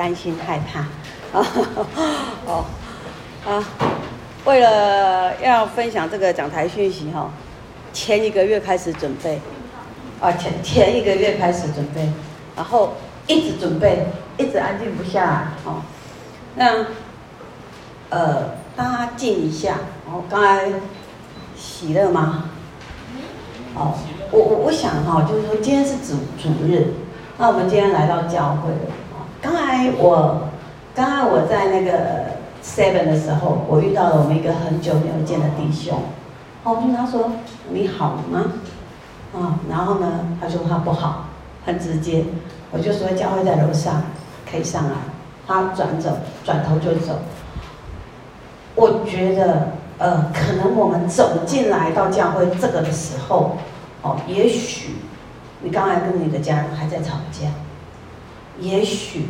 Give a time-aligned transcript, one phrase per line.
[0.00, 0.80] 担心害怕
[1.38, 1.46] 啊。
[2.48, 2.64] 哦，
[3.46, 3.62] 啊，
[4.46, 7.30] 为了要分享这个讲台讯息哈，
[7.92, 9.38] 前一个月开始准备，
[10.18, 12.10] 啊前前一个月开始准备，
[12.56, 12.94] 然后
[13.26, 14.06] 一直准备，
[14.38, 15.82] 一直安静不下来，哦，
[16.54, 16.86] 那
[18.08, 20.72] 呃大家静一下，哦，刚才
[21.58, 22.44] 喜乐吗？
[23.74, 23.98] 哦，
[24.30, 26.94] 我我我想哈，就是说今天是主主日，
[27.36, 28.72] 那我们今天来到教会。
[29.40, 30.48] 刚才我
[30.94, 35.98] 刚才我在那个 seven 的时候，我遇到了我们一个很久没有见的弟兄。
[36.64, 37.32] 哦，我就跟他说
[37.70, 38.52] ：“你好吗？”
[39.34, 41.26] 啊，然后呢，他说他不好，
[41.64, 42.24] 很直接。
[42.70, 44.02] 我就说教会在楼上，
[44.50, 44.96] 可以上来。
[45.46, 47.18] 他转走，转头就走。
[48.74, 49.68] 我觉得。
[50.02, 53.58] 呃，可能我们走进来到教会这个的时候，
[54.00, 54.94] 哦，也许
[55.60, 57.48] 你刚才跟你的家人还在吵架，
[58.60, 59.26] 也许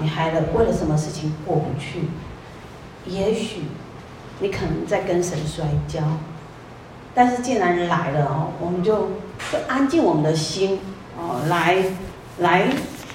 [0.00, 2.00] 你还了为了什么事情过不去，
[3.06, 3.62] 也许
[4.40, 6.00] 你可能在跟神摔跤，
[7.14, 8.94] 但是既然来了哦，我们就
[9.52, 10.80] 就安静我们的心
[11.18, 11.84] 哦，来
[12.38, 12.68] 来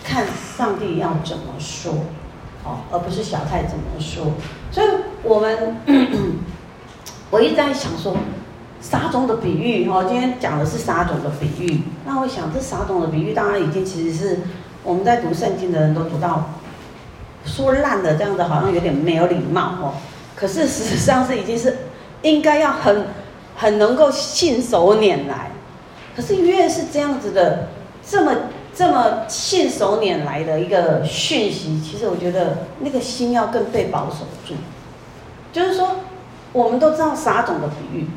[0.03, 0.25] 看
[0.57, 1.93] 上帝要怎么说
[2.63, 4.33] 哦，而不是小太怎么说，
[4.71, 4.87] 所以
[5.23, 5.77] 我们。
[7.31, 8.17] 我一直在想说，
[8.81, 11.83] 撒种的比喻哦，今天讲的是撒种的比喻。
[12.03, 14.39] 那我想，这撒种的比喻，当然已经其实是
[14.83, 16.49] 我们在读圣经的人都读到，
[17.45, 19.93] 说烂的这样子，好像有点没有礼貌哦。
[20.35, 21.77] 可是事实上是已经是
[22.21, 23.07] 应该要很
[23.55, 25.51] 很能够信手拈来。
[26.15, 27.67] 可是越是这样子的，
[28.05, 28.33] 这么
[28.75, 34.55] 这么信手拈来的一个讯息，其实我觉得那个心要更被保守住，
[35.51, 35.95] 就是说。
[36.51, 38.07] 我们都知道撒种的比喻，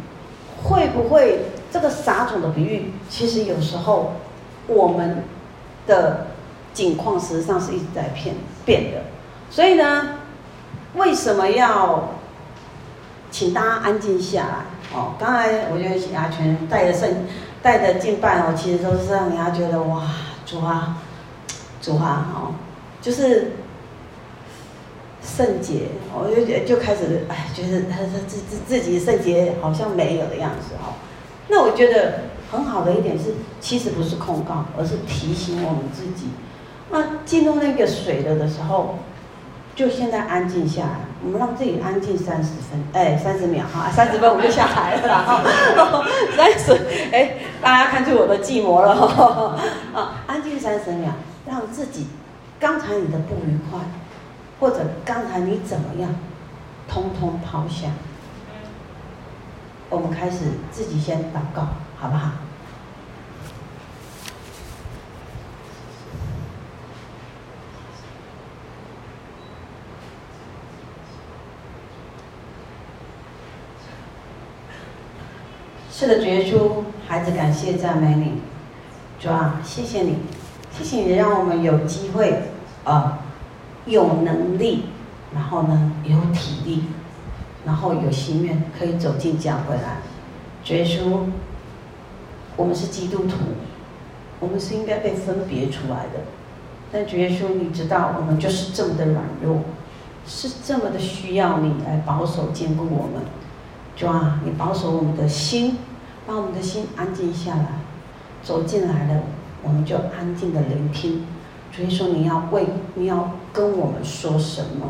[0.65, 4.15] 会不会这个撒种的比喻，其实有时候
[4.67, 5.23] 我们
[5.87, 6.29] 的
[6.73, 8.35] 境况实际上是一直在变
[8.65, 9.03] 变的。
[9.51, 10.19] 所以呢，
[10.95, 12.11] 为什么要
[13.31, 14.99] 请大家安静下来？
[14.99, 17.27] 哦，刚才我觉得牙全带着圣
[17.63, 20.03] 带着敬拜哦，其实都是让人家觉得哇，
[20.45, 20.99] 主啊，
[21.81, 22.55] 主啊，哦，
[23.01, 23.53] 就是。
[25.25, 25.83] 圣洁，
[26.13, 30.99] 我就觉就开始哎，觉得他他自自自己圣洁好像没有的样子哦。
[31.49, 36.27] 那我觉得很好的一点是，其实不是控告，而是提醒我们自己。
[36.93, 38.99] 那进入那个水了的时候，
[39.75, 45.43] 就现在安静下来，我们让自己安静三十分，哎，三十秒哈，三十分我们就下来了哈。
[46.37, 46.79] 三十，
[47.11, 49.57] 哎，大家看出我的寂寞了哈。
[49.93, 51.11] 啊，安静三十秒，
[51.47, 52.07] 让自己
[52.61, 53.81] 刚才你的不愉快。
[54.61, 56.15] 或者刚才你怎么样，
[56.87, 57.89] 通通抛下。
[59.91, 61.63] 我们开始自己先祷告，
[61.99, 62.31] 好不好？
[76.03, 78.33] 是的，主耶稣，孩子感谢赞美你，
[79.21, 80.17] 主啊，谢谢你，
[80.77, 82.43] 谢谢你让我们有机会
[82.83, 83.21] 啊。
[83.87, 84.87] 有能力，
[85.33, 86.83] 然后呢，有体力，
[87.65, 89.99] 然后有心愿，可以走进教会来。
[90.65, 91.21] 主耶稣，
[92.57, 93.37] 我们是基督徒，
[94.41, 96.25] 我们是应该被分别出来的。
[96.91, 99.61] 但主耶稣，你知道，我们就是这么的软弱，
[100.27, 103.23] 是这么的需要你来保守坚固我们。
[103.95, 105.77] 主啊，你保守我们的心，
[106.27, 107.67] 把我们的心安静下来。
[108.43, 109.23] 走进来了，
[109.63, 111.25] 我们就安静的聆听。
[111.71, 114.89] 所以说，你要为你要跟我们说什么？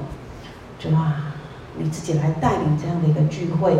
[0.79, 1.35] 主啊，
[1.77, 3.77] 你自己来带领这样的一个聚会，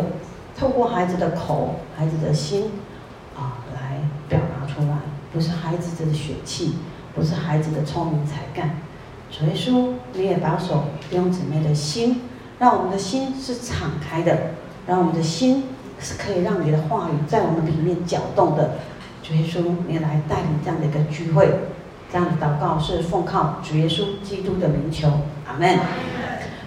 [0.55, 2.69] 透过孩子的口、孩子的心
[3.35, 3.97] 啊，来
[4.29, 4.99] 表达出来，
[5.33, 6.75] 不是孩子的血气，
[7.15, 8.75] 不是孩子的聪明才干。
[9.31, 12.21] 所以说，你也保守弟兄姊妹的心，
[12.59, 14.51] 让我们的心是敞开的，
[14.85, 15.63] 让我们的心
[16.03, 18.71] 是可以让你的话语在我们里面搅动的。
[19.23, 21.49] 所以说，你来带领这样的一个聚会。
[22.11, 25.07] 这样的祷告是奉靠主耶稣基督的名求，
[25.47, 25.79] 阿门。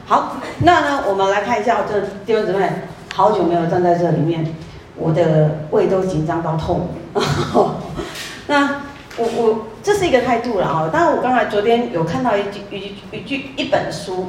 [0.04, 2.68] 好，那呢，我们来看一下，这弟兄姊妹，
[3.14, 4.52] 好久没有站在这里面，
[4.96, 6.88] 我的胃都紧张到痛。
[8.48, 8.82] 那
[9.16, 10.90] 我我这是一个态度了啊。
[10.92, 14.26] 当然，我刚才昨天有看到一句一句一句一本书，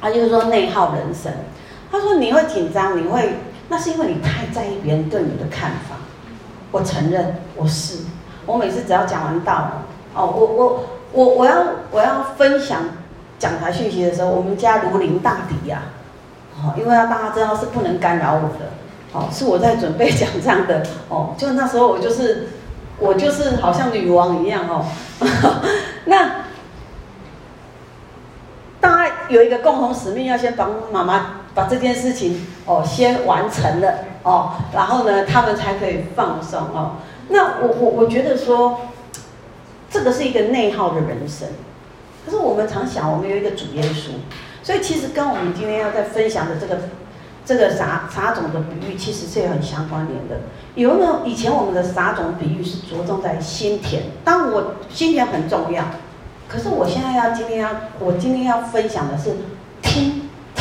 [0.00, 1.30] 他就是说内耗人生。
[1.92, 3.34] 他说你会紧张，你会，
[3.70, 5.96] 那是因为你太在意别人对你的看法。
[6.70, 8.00] 我承认我是，
[8.44, 9.70] 我每次只要讲完道。
[10.14, 12.82] 哦，我我我我要我要分享
[13.38, 15.82] 讲台讯息的时候，我们家如临大敌呀，
[16.56, 18.70] 哦，因为要大家知道是不能干扰我的，
[19.12, 22.48] 哦，是我在准备讲这样的，哦，就那时候我就是
[22.98, 24.84] 我就是好像女王一样哦，
[26.06, 26.44] 那
[28.80, 36.96] 大家有一个共同使命，要先帮妈妈把这件事情哦先完成了哦，然后呢，他们才可以放松哦。
[37.28, 38.80] 那我我我觉得说，
[39.90, 41.48] 这个是一个内耗的人生。
[42.24, 44.10] 可是我们常想，我们有一个主耶稣，
[44.62, 46.78] 所以其实跟我们今天要在分享的这个
[47.46, 50.40] 这个撒撒种的比喻，其实是很相关联的。
[50.74, 55.84] 有呢，以前我们的撒种比喻是着重在心田，当我心田很重要。
[56.46, 57.70] 可是我现在要今天要
[58.00, 59.36] 我今天要分享的是
[59.80, 60.19] 听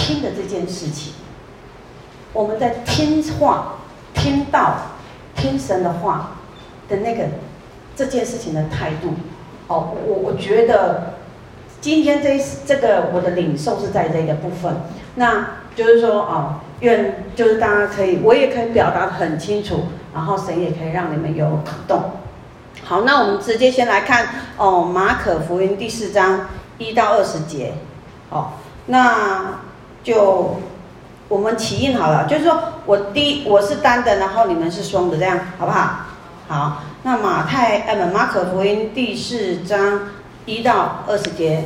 [0.10, 1.14] 听的这件事情。
[2.34, 3.76] 我们在听话、
[4.16, 4.78] 听道、
[5.36, 6.32] 听神的话
[6.88, 7.26] 的那个
[7.96, 9.14] 这件事情的态度。
[9.68, 11.14] 哦，我我觉得。
[11.82, 14.82] 今天这这个我的领受是在这个部分，
[15.16, 22.12] 那就是说哦，愿就是大家可以，我也可以表达得很清楚，然后神也可以让你们有感动。
[22.84, 24.28] 好，那我们直接先来看
[24.58, 27.76] 哦，马可福音第四章一到二十节，
[28.30, 28.50] 哦，
[28.88, 29.62] 那
[30.04, 30.60] 就
[31.28, 36.06] 我们起印好了，就是说我第我是单的，然后你们是双的，这样好不好？
[36.48, 40.02] 好，那马太呃马可福音第四章。
[40.46, 41.66] 一到二十节，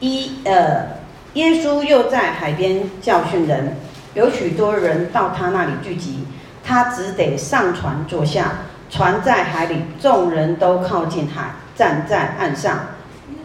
[0.00, 0.86] 一呃，
[1.34, 3.76] 耶稣又在海边教训人，
[4.14, 6.26] 有许多人到他那里聚集，
[6.64, 8.54] 他只得上船坐下，
[8.90, 12.76] 船在海里，众人都靠近海，站在岸上。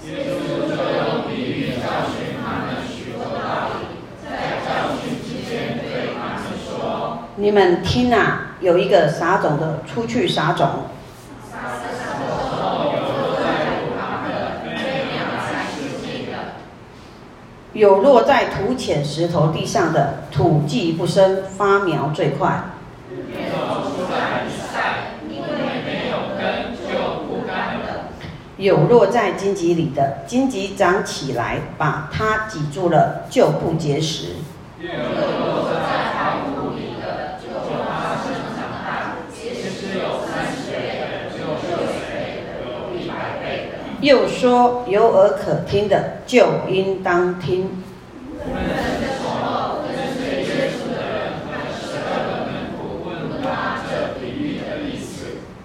[0.07, 3.85] 耶稣就用比喻教训他们许多道理，
[4.25, 10.67] 在教训之间对他们说：你们听啊，有一个撒种的出去撒种。
[17.71, 22.61] 有落在土浅石头地上的，土既不深，发苗最快。
[28.57, 34.33] 有落在荆棘里的，荆棘长起来，把它挤住了，就不结实
[34.81, 35.79] 落在
[36.17, 42.67] 好土里的，就发生长大，结实有三十倍的，有六十倍的，有
[42.99, 43.73] 一百倍的。
[44.01, 47.83] 又说有耳可听的，就应当听。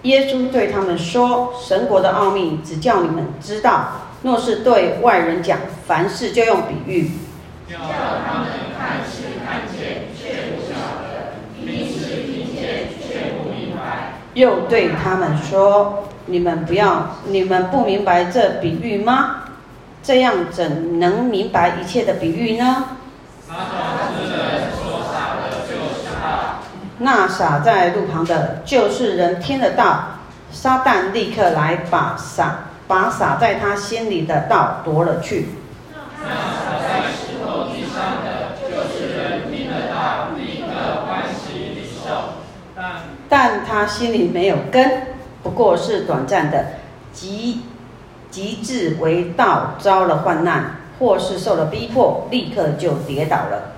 [0.03, 3.89] 耶稣对他们说：“神国的奥秘只叫你们知道，
[4.23, 7.11] 若是对外人讲，凡事就用比喻，”
[14.35, 19.37] 又对他们说：“你们不要，你们不明白这比喻吗？
[20.03, 22.85] 这样怎能明白一切的比喻呢？”
[26.99, 30.05] 那撒在路旁的，就是人听得到，
[30.53, 35.49] 撒旦立刻来把撒把撒在他心里的道夺了去。
[36.23, 42.35] 那撒在石头地上的，就是人听得到，立刻欢喜领受，
[42.77, 42.85] 但
[43.29, 45.14] 但他心里没有根，
[45.45, 46.65] 不过是短暂的，
[47.13, 47.61] 极
[48.31, 53.75] 极致为道遭了患难，或是受了逼迫，立刻就跌倒了。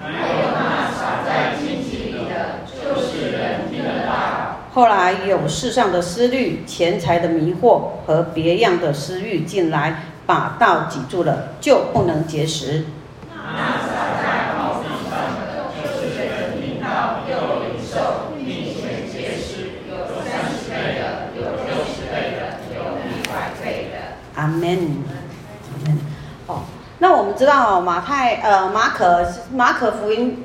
[0.00, 12.86] 还有那撒在荆棘里的就是人间啊后来有世上的思虑、钱财的迷惑和别样的私欲进来，把道挤住了，就不能结实。
[13.34, 17.34] 那撒在好地上的，就是人听到又
[17.64, 19.92] 领受，并且结实，有
[20.24, 22.78] 三十倍的，有六十倍的，有
[23.10, 24.40] 一百倍的。
[24.40, 24.46] 阿
[24.76, 25.98] 嗯。
[26.46, 26.62] 哦，
[26.98, 30.44] 那我们知道马太呃马可马可福音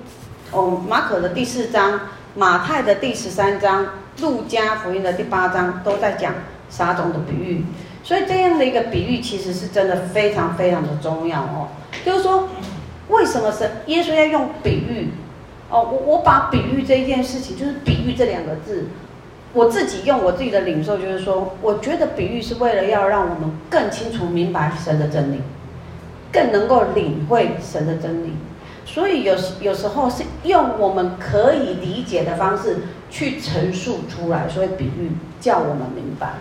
[0.51, 1.99] 哦马可的第四章，
[2.35, 3.87] 马太的第十三章。
[4.21, 6.33] 路加福音的第八章都在讲
[6.69, 7.65] 撒种的比喻，
[8.01, 11.67] 所以这样的一个比喻其实是真的非常非常的重要哦。
[12.05, 12.47] 就是说，
[13.09, 15.09] 为什么是耶稣要用比喻？
[15.69, 18.87] 哦，我我把比喻这一件事情，就是比喻这两个字，
[19.55, 25.41] 我自己用我自己的领受，就是说，我觉得比喻是为了要让我们更清楚明白神的真理，
[26.29, 28.33] 更能够领会神的真理。
[28.85, 36.33] 所以有有时候是用我们可以理解的方式去陈述出来，所以比喻叫我们明白。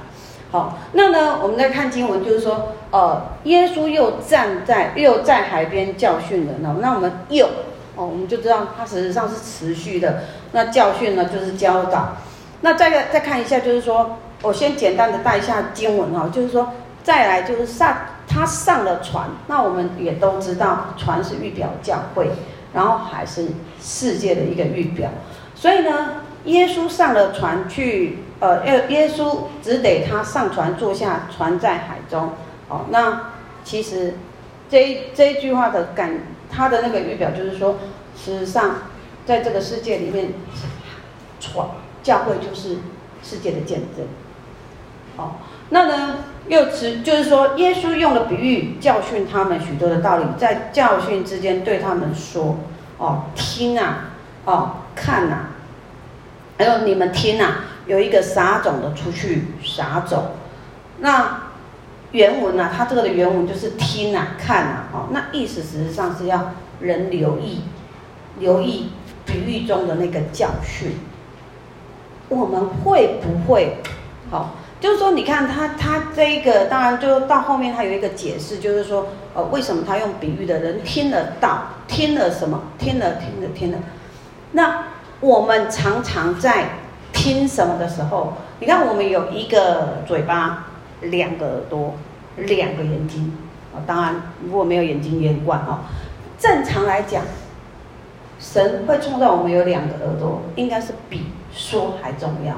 [0.51, 6.79] 好，那呢，我们再看经文，就是说，呃，耶稣又站在又在海边教训人了。
[6.81, 7.47] 那我们又
[7.95, 10.25] 哦，我们就知道他实际上是持续的。
[10.51, 12.17] 那教训呢，就是教导。
[12.65, 17.95] 那再再看一下，就是说我先简单的带一下经文哈，就是说再来就是上。
[18.27, 22.31] 他上了船，那我们也都知道，船是预表教会，
[22.73, 23.49] 然后还是
[23.81, 25.11] 世界的一个预表。
[25.55, 32.33] 所以呢，耶稣上了船去，呃，耶耶稣只得他上船坐下，船在海中。
[32.69, 34.15] 哦，那其实
[34.71, 36.11] 这一这一句话的感，
[36.51, 37.77] 他的那个预表就是说，
[38.17, 38.77] 事实上，
[39.27, 40.33] 在这个世界里面，
[41.39, 41.69] 船
[42.05, 42.77] 教会就是
[43.25, 44.07] 世界的见证。
[45.17, 45.33] 哦，
[45.71, 46.19] 那呢，
[46.49, 52.59] 又指就是说，耶稣用了比喻教训他们许多的道理，在教训之间对他们说
[52.99, 54.11] ：“哦，听啊，
[54.45, 55.47] 哦，看呐，
[56.59, 60.33] 还有你们听呐，有一个撒种的出去撒种。”
[60.99, 61.43] 那
[62.13, 62.73] 原文呢、啊？
[62.77, 67.63] 它这个的原文就是听啊，看啊，哦，那意思实际上是要人留意，
[68.39, 68.91] 留意
[69.25, 70.93] 比喻中的那个教训。
[72.29, 73.77] 我们会不会？
[74.31, 81.63] 好、就是说，你看他他这一个，当然就到后面他有一个解释，就是说，呃，为什么他用比喻的人听得到？
[81.87, 82.63] 听了什么？
[82.79, 83.79] 听了，听了，听了。
[84.53, 84.85] 那
[85.21, 86.71] 我们常常在
[87.13, 90.67] 听什么的时候，你看我们有一个嘴巴。
[91.01, 91.95] 两个耳朵，
[92.37, 93.37] 两个眼睛，
[93.75, 95.83] 啊，当然如果没有眼睛也很怪啊。
[96.39, 97.23] 正常来讲，
[98.41, 102.55] 神会创造我们有两个耳朵，应该是比说还重要。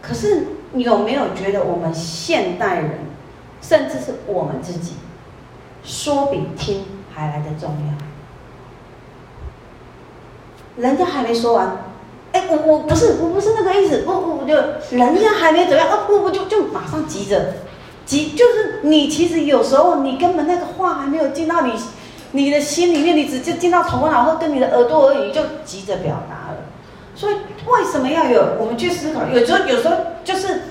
[0.00, 3.00] 可是你有没有觉得我们现代人，
[3.60, 4.94] 甚至是我们自己，
[5.84, 7.70] 说比听还来得重
[10.76, 10.82] 要？
[10.82, 11.76] 人家还没说完。
[12.32, 14.54] 哎，我我不是，我不是那个意思，我我就
[14.96, 17.38] 人家还没怎么样，啊，不不就就马上急着，
[18.06, 21.74] 急就是你其实有时候你根本那个话还没有进到你
[22.30, 26.61] 你的心里面，你直接进到头脑或跟你的耳朵而已，就急着表达了。
[27.14, 27.34] 所以
[27.66, 29.26] 为什么要有我们去思考？
[29.26, 30.62] 有时候有时候就是，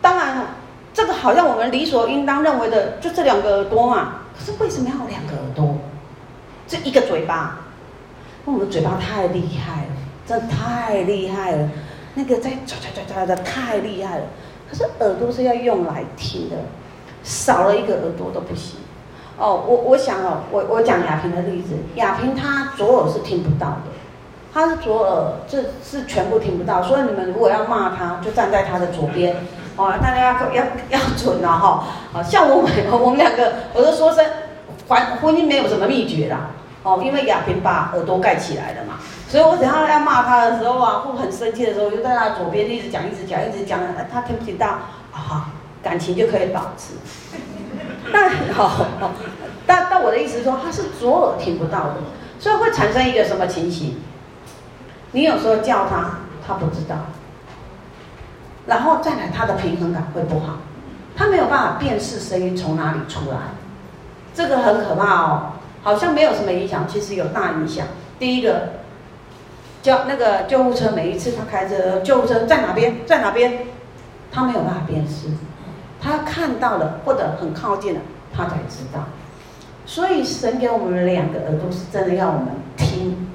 [0.00, 0.46] 当然
[0.92, 4.14] 这个好像我们理所应当认为的，就这两个耳朵嘛。
[4.38, 5.76] 可是为什么要有两个耳朵？
[6.66, 7.58] 这一个嘴巴，
[8.44, 9.88] 那我们嘴巴太厉害了。
[10.24, 11.68] 真的太厉害了，
[12.14, 14.24] 那个在唰唰唰唰的太厉害了。
[14.70, 16.56] 可是耳朵是要用来听的，
[17.24, 18.78] 少了一个耳朵都不行。
[19.36, 23.82] 哦，我我想哦，我我讲亚萍的例子，亚萍她左耳是听不到的，
[24.52, 26.82] 他是左耳这是全部听不到。
[26.82, 29.36] 所以你们如果要骂他，就站在他的左边。
[29.76, 31.84] 哦，大家要要要准啊哈。
[32.12, 34.24] 好像我们我们两个，我都说声，
[34.86, 36.50] 婚婚姻没有什么秘诀啦。
[36.82, 38.94] 哦，因为亚萍把耳朵盖起来了嘛。
[39.28, 43.80] 所以我等下要骂他的时候啊，或很生气的时候，就在他左边一直讲，一直讲，一直讲，
[44.12, 44.66] 他听不到
[45.12, 45.50] 啊？
[45.82, 46.94] 感情就可以保持。
[48.12, 48.86] 但好，
[49.66, 51.94] 但但我的意思是说，他是左耳听不到的，
[52.38, 53.96] 所以会产生一个什么情形？
[55.12, 56.96] 你有时候叫他，他不知道，
[58.66, 60.58] 然后再来他的平衡感会不好，
[61.16, 63.38] 他没有办法辨识声音从哪里出来，
[64.34, 65.52] 这个很可怕哦。
[65.82, 67.86] 好像没有什么影响，其实有大影响。
[68.18, 68.82] 第一个。
[69.82, 73.66] 叫那个救护车，每一次他开着救护车在哪边，在哪边，
[74.30, 75.26] 他没有办法辨识，
[76.00, 78.00] 他看到了或者很靠近了，
[78.32, 79.00] 他才知道。
[79.84, 83.26] 所以神给我们两个耳朵是真的要我们听，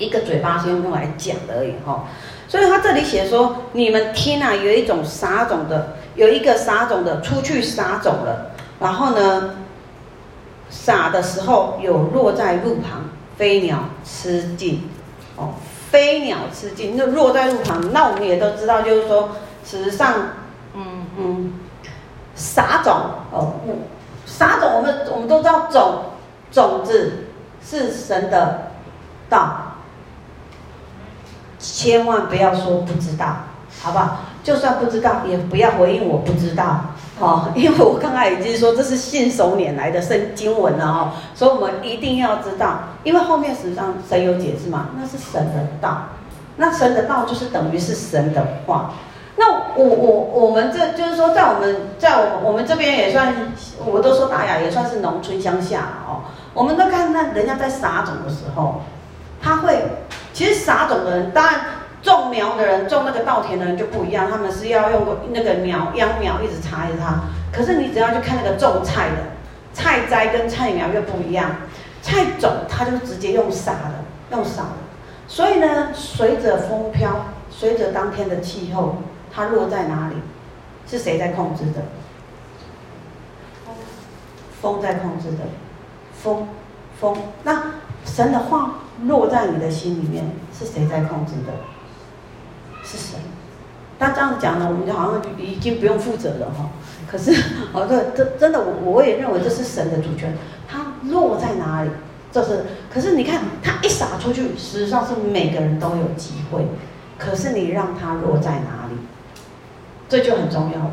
[0.00, 2.06] 一个嘴巴是用来讲的而已哈。
[2.48, 9.54] 所以他这里写说，你们听啊，有一种撒种的，有一个撒种的出去撒种了，然后呢，
[10.68, 13.04] 撒的时候有落在路旁，
[13.36, 14.90] 飞鸟吃尽，
[15.36, 15.50] 哦。
[15.90, 19.30] 飞鸟吃尽，那落在路旁，那我们也都知道，就是说，
[19.64, 20.14] 事实上，
[20.72, 21.52] 嗯嗯，
[22.36, 22.94] 撒种
[23.32, 23.54] 哦，
[24.24, 26.04] 撒种，我们我们都知道种
[26.52, 27.24] 种子
[27.60, 28.70] 是神的
[29.28, 29.69] 道，
[31.60, 33.26] 千万不要说不知道，
[33.82, 34.16] 好不好？
[34.42, 36.80] 就算不知道，也不要回应我不知道。
[37.20, 45.98] 哦， 因为我刚刚已经说这是信手拈来的圣经文了哦，所以我们一定要知道，因为后面实际上神有解释嘛，那是神的道，
[46.56, 48.92] 那神的道就是等于是神的话。
[49.36, 53.34] 那我我我们这就是说，在我们在我们我们这边也算，
[53.84, 56.24] 我都说大雅也算是农村乡下哦，
[56.54, 58.80] 我们都看那人家在撒种的时候，
[59.42, 59.82] 他会
[60.40, 61.60] 其实撒种的人当然。
[62.02, 67.24] 种苗的人，种那个稻田的人就不一样，他们是要用那个苗秧苗一直插一直插。
[67.52, 69.16] 可是你只要去看那个种菜的，
[69.74, 71.56] 菜栽跟菜苗又不一样，
[72.00, 74.68] 菜种它就直接用撒的，用撒的。
[75.28, 78.96] 所以呢，随着风飘，随着当天的气候，
[79.30, 80.14] 它落在哪里，
[80.86, 81.82] 是谁在控制的？
[84.62, 85.44] 风在控制的，
[86.14, 86.48] 风
[86.98, 87.14] 风。
[87.42, 87.62] 那
[88.06, 88.76] 神的话
[89.06, 91.52] 落在你的心里面，是谁在控制的？
[92.82, 93.20] 是神，
[93.98, 96.70] 他这样讲呢，我们就好像已经不用负责了哈。
[97.10, 97.32] 可是，
[97.72, 100.36] 哦，对，这真的，我我也认为这是神的主权。
[100.68, 101.90] 它落在哪里，
[102.32, 102.64] 这是。
[102.92, 106.66] 可是你看，它一撒出去，实际上是每个人都有机会。
[107.18, 108.96] 可是你让它落在哪里，
[110.08, 110.90] 这就很重要了。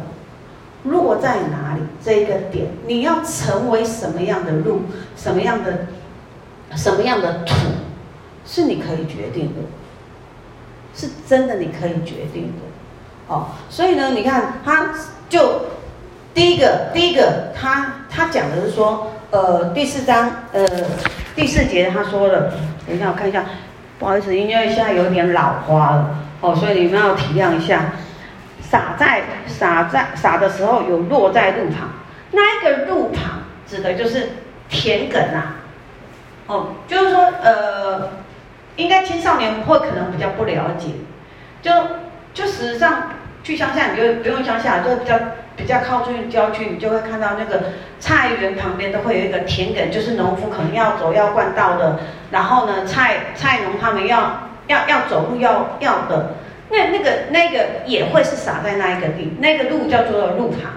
[0.83, 4.81] 落在哪里这一个点，你要成为什么样的路，
[5.15, 5.87] 什么样的
[6.75, 7.53] 什么样的土，
[8.47, 9.61] 是你可以决定的，
[10.95, 12.63] 是真的你可以决定的。
[13.27, 14.95] 哦，所以呢，你看他
[15.29, 15.65] 就
[16.33, 20.65] 第一个第一个他他讲的是说，呃，第四章呃
[21.35, 22.53] 第四节他说了，
[22.87, 23.45] 等一下我看一下，
[23.99, 27.91] 不好意思，因为现在有点老花了，哦，所以你们要体谅一下。
[28.69, 31.87] 撒在撒在撒的时候有落在路旁，
[32.31, 34.31] 那一个路旁指的就是
[34.67, 35.55] 田埂啊，
[36.47, 38.09] 哦，就是说呃，
[38.77, 40.87] 应该青少年会可能比较不了解，
[41.61, 41.71] 就
[42.33, 43.11] 就实际上
[43.43, 45.19] 去乡下，你就不用乡下，就比较
[45.55, 51.99] 比较靠近郊区，你就会看到那个菜园旁边都会有一个田埂，就是农夫可能要走要灌道的，
[52.31, 56.35] 然后呢，菜菜农他们要要要走路要要的。
[56.69, 60.71] 那那个那个也会是撒在那一个地，那个路叫做路旁。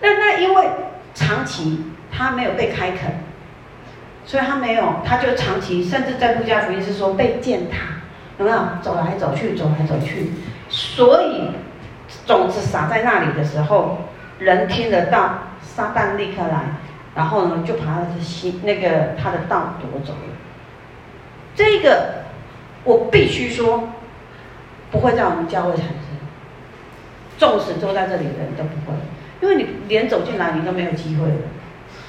[0.00, 0.68] 那那因为
[1.14, 1.84] 长期
[2.16, 3.24] 它没有被开垦，
[4.26, 8.02] 所以他没有，他就长期，甚至在路加福音是说被践踏，
[8.38, 8.58] 有没有？
[8.82, 10.32] 走来走去，走来走去。
[10.68, 11.50] 所以
[12.26, 13.98] 种子撒在那里的时候，
[14.38, 16.64] 人听得到，撒旦立刻来，
[17.14, 20.34] 然后呢就把他的心那个他的道夺走了。
[21.54, 22.24] 这个
[22.84, 23.88] 我必须说。
[24.88, 25.96] 不会在我们教会产生，
[27.36, 28.96] 纵使坐在这里的人都不会，
[29.42, 31.34] 因为你连走进来你都没有机会了。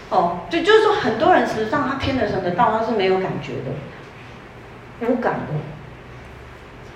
[0.09, 5.53] 哦，对就是说，很多人实际上他听了神的道，他是没有感觉的，无感的。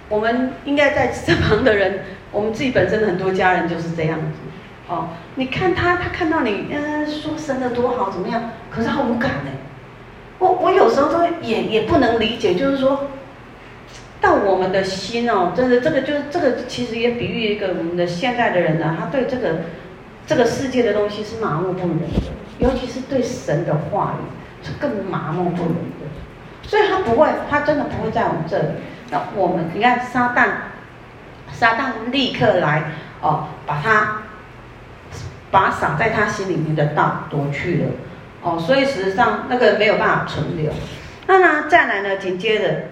[0.09, 1.99] 我们应该在身旁的人，
[2.31, 4.37] 我们自己本身很多家人就是这样子。
[4.87, 8.51] 哦，你看他，他看到你，嗯，说神的多好，怎么样？
[8.69, 9.51] 可是他无感呢。
[10.39, 13.07] 我我有时候都也也不能理解，就是说。
[14.21, 19.61] 到我们的心哦，真的，这个就是这个，其实也比喻一个我们的现代的人呢，他对这个
[20.27, 22.05] 这个世界的东西是麻木不仁的，
[22.61, 26.05] 尤其是对神的话语是更麻木不仁的，
[26.63, 28.67] 所以他不会，他真的不会在我们这里。
[29.09, 30.47] 那我们你看撒旦，
[31.51, 34.21] 撒旦立刻来哦，把他
[35.51, 37.89] 把撒在他心里面的道夺去了
[38.41, 40.71] 哦，所以事实上那个没有办法存留。
[41.27, 42.83] 那呢，再来呢，紧接着。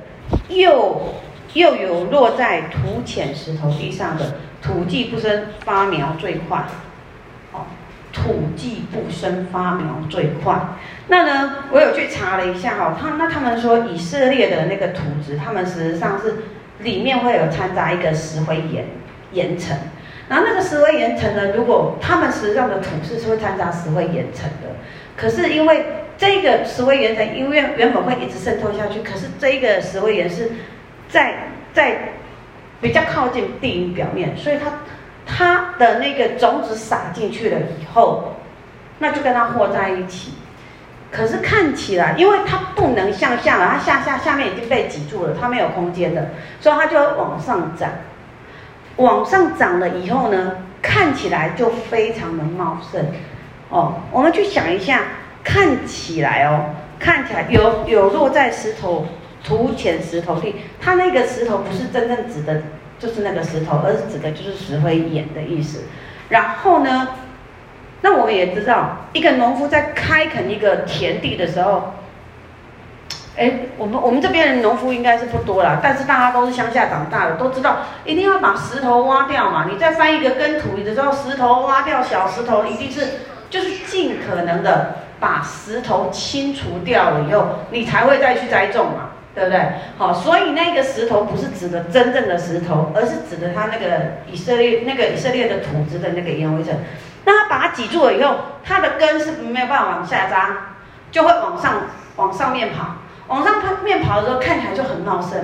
[0.47, 1.15] 又
[1.53, 6.63] 又有落在土浅石头地上的，土既不生发苗最快。
[8.19, 10.59] 土既不生发苗最快。
[11.07, 16.35] 那呢，我有去查了一下哈，他那他们说以色列的那个土质，他们实际上是
[16.79, 18.85] 里面会有掺杂一个石灰岩
[19.31, 19.77] 岩层。
[20.27, 24.75] 然后那个石灰岩层呢，如果他们实际上的土质是会掺杂石灰岩层的，
[25.15, 25.85] 可是因为。
[26.19, 30.51] 这个石灰岩层，因为原本会一直渗透下去，可是这个石灰岩是
[31.07, 32.09] 在在
[32.81, 34.69] 比较靠近地表面，所以它
[35.29, 38.35] 它的那个种子撒进去了以后，
[38.97, 40.33] 那就跟它和在一起。
[41.11, 47.89] 可是看起来，因为它不能向下了，它下下下面已经被挤住了，它没有空间的，所以它就会往上长。
[48.97, 53.05] 往上长了以后呢，看起来就非常的茂盛。
[53.69, 55.01] 哦，我们去想一下。
[55.41, 59.07] 看起来哦，看起来有有落在石头
[59.41, 62.61] 土浅石头地，它那个石头不是真正指的，
[62.99, 65.85] 就是那个石头，而是指的就是石灰岩的意思。
[66.29, 67.07] 然后呢，
[68.01, 71.93] 那我们也知道，一个农夫在开垦一个田地的时候，
[73.37, 79.65] 哎，我们我们这边的农夫应该是不多啦，但是大家都是乡下长大的，都知道一定要把石头挖掉嘛。
[79.71, 83.07] 你再翻一个耕土的时候，石头挖掉，小石头一定是
[83.49, 84.95] 就是尽可能的。
[85.21, 89.61] 把石头清除掉了以后，你才会再去栽种嘛，对不对？
[89.97, 96.75] 好，所以那个石头不是指的真正的石头，而是指的它那个以色列那个以色列的土质的那个岩灰层。
[97.25, 100.75] 那它把它挤住了以后，它的根是没有办法往下扎，
[101.11, 101.83] 就会往上
[102.15, 102.95] 往上面跑，
[103.27, 105.39] 往上面跑的时候看起来就很茂盛，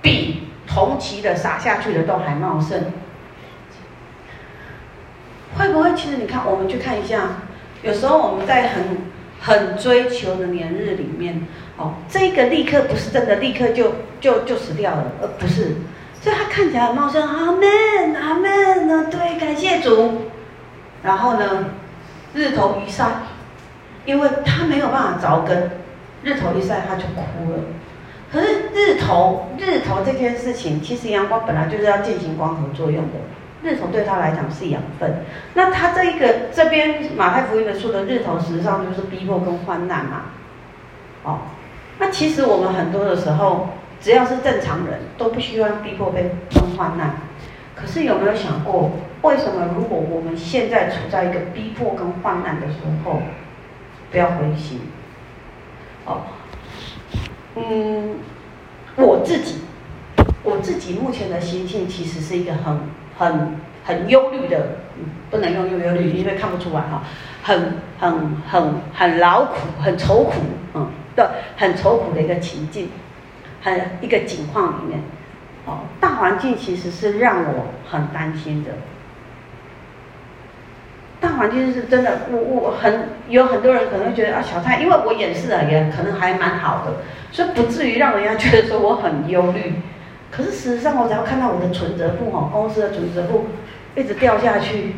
[0.00, 2.92] 比同期的撒下去的都还茂盛。
[5.58, 5.92] 会不会？
[5.94, 7.22] 其实你看，我们去看一下，
[7.82, 9.12] 有时候我们在很。
[9.40, 15.76] 很追求的年日里面，哦，这个立刻不是真的，立刻就就就死掉了，而不是，
[16.20, 20.30] 所以它看起来很茂盛，阿门，阿门呢，对，感谢主。
[21.02, 21.66] 然后呢，
[22.32, 23.04] 日头一晒，
[24.04, 25.70] 因为它没有办法着根，
[26.22, 27.58] 日头一晒它就枯了。
[28.32, 33.18] 可是日头，日头这件事情，其实阳光本来就是要进行光合作用的。
[33.62, 40.22] 日头对他来讲是养分，那他这一个这边马太福音的说的日头，实际上就是逼迫跟患难嘛。
[41.22, 41.38] 哦，
[41.98, 43.68] 那其实我们很多的时候，
[44.00, 47.14] 只要是正常人都不希望逼迫被跟患难。
[47.74, 53.20] 可是有没有想过，为什么如果我们现在处在一个逼迫跟患难的时候，
[54.10, 54.80] 不要灰心？
[56.06, 56.22] 哦，
[57.56, 58.16] 嗯，
[58.96, 59.62] 我自己，
[60.42, 62.78] 我自己目前的心境其实是一个很
[63.18, 64.76] 很很忧虑的，
[65.30, 67.02] 不能用忧忧虑，因为看不出来哈，
[67.42, 70.32] 很很很很劳苦，很愁苦，
[70.74, 72.90] 嗯，的，很愁苦的一个情境，
[73.62, 75.00] 很一个境况里面，
[75.66, 78.70] 哦，大环境其实是让我很担心的。
[81.20, 86.96] 大环境是真的，我我很有很多人可能会觉得啊，小蔡，因为我演示的也可能还蛮好的，
[87.32, 89.74] 所以不至于让人家觉得说我很忧虑。
[90.30, 93.46] 可是事实上，我只要看到我的存折簿哈，公司的存折簿
[93.94, 94.96] 一直掉下去，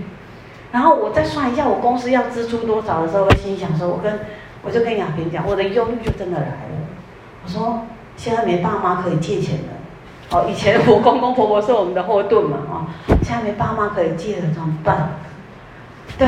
[0.72, 4.18] 然后我再算一下我公司要支出多少的时候，我心想说，我跟
[4.66, 6.76] 我就跟亚萍讲，我的忧虑就真的来了。
[7.44, 9.72] 我说现在没爸妈可以借钱了，
[10.30, 12.86] 哦，以前我公公婆婆是我们的后盾嘛，哦，
[13.22, 15.10] 现在没爸妈可以借了，怎么办？
[16.18, 16.26] 对，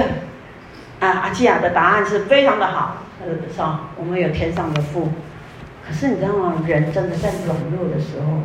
[1.01, 3.91] 啊，阿基亚的答案是非常的好，呃，是吧？
[3.97, 5.09] 我们有天上的父，
[5.85, 6.55] 可是你知道吗？
[6.65, 8.43] 人真的在软弱的时候，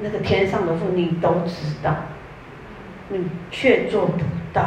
[0.00, 1.94] 那个天上的父你都知道，
[3.10, 4.18] 你却做不
[4.54, 4.62] 到。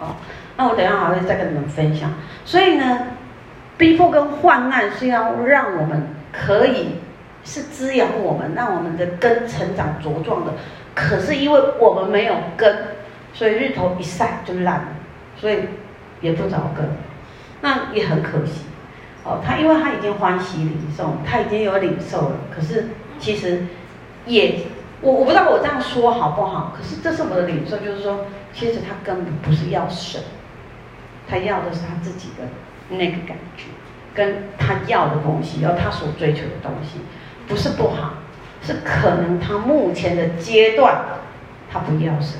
[0.00, 0.16] 哦，
[0.56, 2.12] 那我等下还会再跟你们分享。
[2.44, 2.98] 所以呢，
[3.76, 6.96] 逼迫跟患难是要让我们可以
[7.44, 10.52] 是滋养我们，让我们的根成长茁壮的。
[10.94, 12.76] 可是因为我们没有根。
[13.34, 14.88] 所以日头一晒就烂了，
[15.38, 15.60] 所以
[16.20, 16.86] 也不着根，
[17.62, 18.66] 那也很可惜。
[19.24, 22.36] 哦，他因为他已经欢喜领受，他已经有领受了。
[22.54, 22.88] 可是
[23.18, 23.64] 其实
[24.26, 24.66] 也，
[25.00, 26.74] 我我不知道我这样说好不好。
[26.76, 30.20] 可是这是我的领受，就是说，其实他根本不是要神，
[31.32, 32.44] 他要的是他自己的
[32.94, 33.64] 那个感觉，
[34.14, 37.00] 跟他要的东西，要他所追求的东西，
[37.48, 38.16] 不是不好，
[38.62, 41.02] 是可能他目前的阶段
[41.72, 42.38] 他不要神。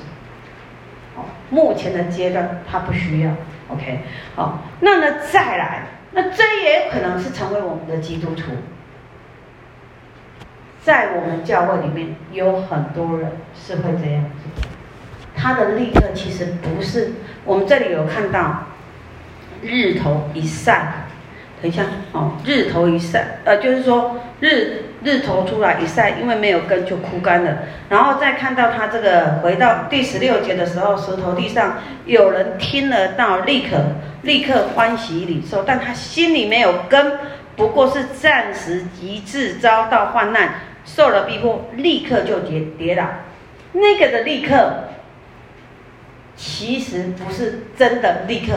[1.49, 3.31] 目前的阶段，他不需要
[3.69, 4.01] ，OK，
[4.35, 8.51] 好，那呢再来，那这也有可能是成为我们的基督徒，
[10.81, 14.67] 在我们教会里面有很多人是会这样子，
[15.35, 17.13] 他的立刻其实不是，
[17.45, 18.63] 我们这里有看到
[19.65, 21.07] 日头一晒，
[21.61, 24.83] 等一下哦，日头一晒，呃，就是说日。
[25.05, 27.57] 日头出来一晒，因为没有根就枯干了。
[27.89, 33.75] 然后再看到他这个回到第十六节的时候，石头地上有人听了到，立刻
[34.21, 37.19] 立刻欢喜领受，但他心里没有根，
[37.57, 40.51] 不过是暂时极致遭到患难，
[40.85, 43.03] 受了逼迫，立刻就跌跌倒。
[43.73, 44.85] 那个的立刻，
[46.37, 48.53] 其实不是真的立刻。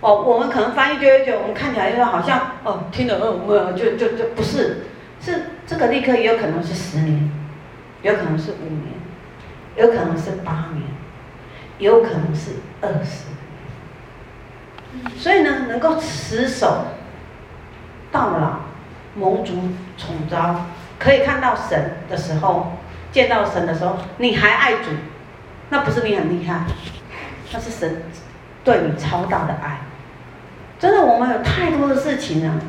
[0.00, 4.86] 哦，我们可能翻译就会觉得，我们看起来就好像哦，听了嗯嗯，就就就不是。
[5.22, 7.30] 是这个立刻也有可能是十年，
[8.00, 8.94] 有可能是五年，
[9.76, 10.82] 有可能是八年，
[11.78, 13.26] 有可能是二十
[14.94, 15.18] 年。
[15.18, 16.86] 所以呢，能够持守
[18.10, 18.60] 到老、
[19.14, 19.52] 蒙主
[19.98, 20.64] 宠召，
[20.98, 22.72] 可以看到神的时候，
[23.12, 24.88] 见到神的时候，你还爱主，
[25.68, 26.62] 那不是你很厉害，
[27.52, 28.04] 那是神
[28.64, 29.80] 对你超大的爱。
[30.80, 32.60] 真的，我们有太多的事情呢。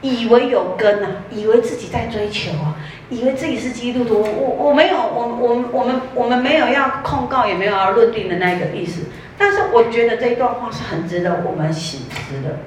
[0.00, 2.74] 以为有根呐、啊，以为自己在追求啊，
[3.08, 4.20] 以为自己是基督徒。
[4.20, 9.02] 我我我没有，我我我们我们没有要控告，也没有要论定的那个意思。
[9.38, 12.58] 但是我觉得这一段话是很值得我们醒思的。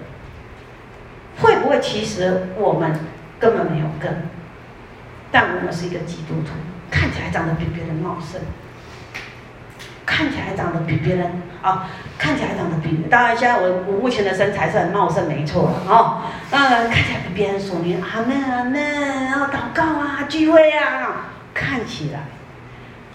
[1.42, 2.98] 会不会其实我们
[3.38, 4.30] 根本没有根，
[5.30, 6.52] 但我们是一个基督徒，
[6.90, 8.40] 看起来长得比别人茂盛。
[10.06, 11.30] 看起来长得比别人
[11.66, 16.22] 啊、看起来长得比当然，现在我我目前的身材是很茂盛，没错哦。
[16.52, 18.80] 呃，看起来比别人熟练，阿门阿门，
[19.26, 22.20] 然后祷告啊，聚会啊，看起来，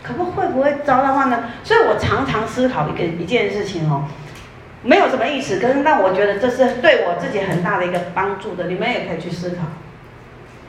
[0.02, 1.44] 可不会不会遭到话呢？
[1.62, 4.04] 所以我常常思考一个一件事情哦，
[4.82, 8.66] 没有什么意思，可是让我觉得这是对我自己很大的一个帮助的。
[8.66, 9.58] 你们也可以去思考，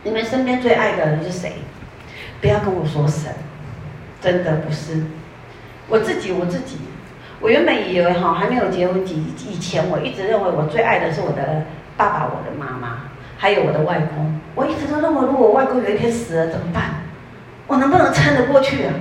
[0.03, 1.53] 你们身边最爱的人是谁？
[2.39, 3.33] 不要跟我说神，
[4.21, 5.03] 真的不是。
[5.87, 6.77] 我自己，我自己，
[7.41, 11.65] 我原本以为哈，还没有结婚以以前，我一直认为我最爱的是我的
[11.97, 12.99] 爸爸、我的妈妈，
[13.37, 14.39] 还有我的外公。
[14.53, 17.01] 我一直都认为，如果外公有一天死了怎么办？
[17.65, 18.93] 我能不能撑得过去啊？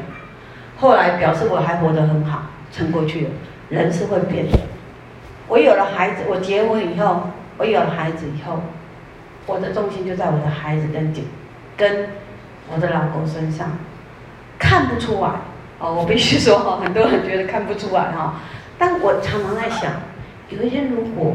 [0.78, 3.30] 后来表示我还活得很好，撑过去了。
[3.68, 4.58] 人是会变的。
[5.46, 8.62] 我有了孩子，我结婚以后，我有了孩子以后，
[9.46, 11.12] 我的重心就在我的孩子跟
[11.76, 12.08] 跟
[12.72, 13.72] 我的老公身上，
[14.58, 15.30] 看不出来。
[15.80, 18.36] 哦，我必须说哈，很多人觉得看不出来哈，
[18.78, 19.92] 但我常常在想，
[20.50, 21.34] 有一天如果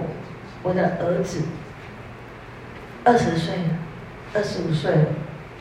[0.61, 1.41] 我的儿子
[3.03, 3.69] 二十岁了，
[4.35, 5.05] 二十五岁了，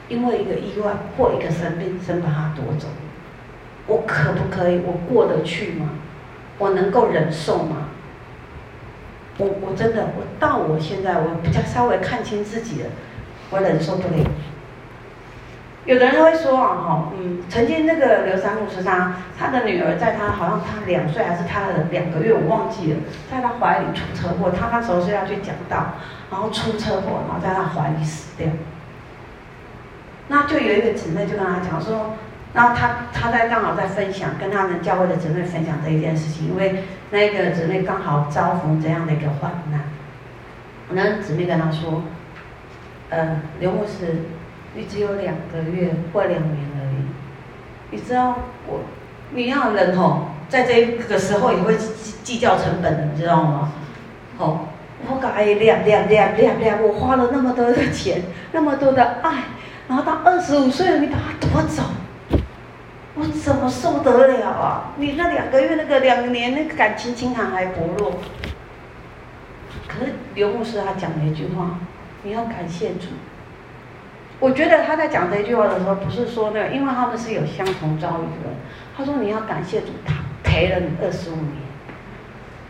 [0.09, 2.89] 因为一个意外或一个生病，生把他夺走，
[3.87, 4.81] 我可不可以？
[4.85, 5.89] 我过得去吗？
[6.59, 7.89] 我能够忍受吗？
[9.39, 12.91] 我我真的，我到我现在，我比较稍微看清自己了，
[13.51, 14.25] 我忍受不了。
[15.87, 25.93] 有的人会说啊，哈，嗯，曾经那个刘三木是他他的女儿在他好像他两岁还是他的两个月，我忘记了，在他怀里出车祸，他那时候是要去讲道，
[26.31, 28.49] 然后出车祸，然后在他怀里死掉。
[30.29, 32.15] 那就有一个姊妹就跟他讲说，
[32.55, 39.83] 然后他他在刚好在分享，跟他们教会的姊妹分享这一件事情，因为那个姊妹刚好遭逢这样的一个患难。
[40.89, 42.05] 那姊妹跟他说，
[43.11, 44.17] 呃，刘牧师。
[44.75, 47.05] 你只有两个月或两年而已，
[47.91, 48.81] 你知道我，
[49.33, 53.73] 你要人吼，在这个时候也会计计较成本的，你知道吗？
[54.39, 54.61] 哦，
[55.09, 59.45] 我搞哎两两两两两，我花了那么多的钱，那么多的爱，
[59.87, 61.85] 然后到二十五岁了，你把他夺走，
[63.15, 64.93] 我怎么受得了啊？
[64.97, 68.15] 你那两个月那个两年那个感情情感还薄弱，
[69.87, 71.79] 可是刘牧师他讲了一句话，
[72.25, 73.07] 你要感谢主。
[74.45, 78.55] 我觉得他在讲这句话的时候，不是说那个，因为他们是有相同遭遇的人。
[78.95, 81.65] 他说：“你要感谢主，他陪了你二十五年，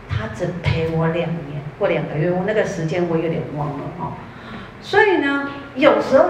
[0.09, 4.13] 他只陪我两年或两个月，我那个时间我有点忘了哦。
[4.81, 6.29] 所以呢，有时候，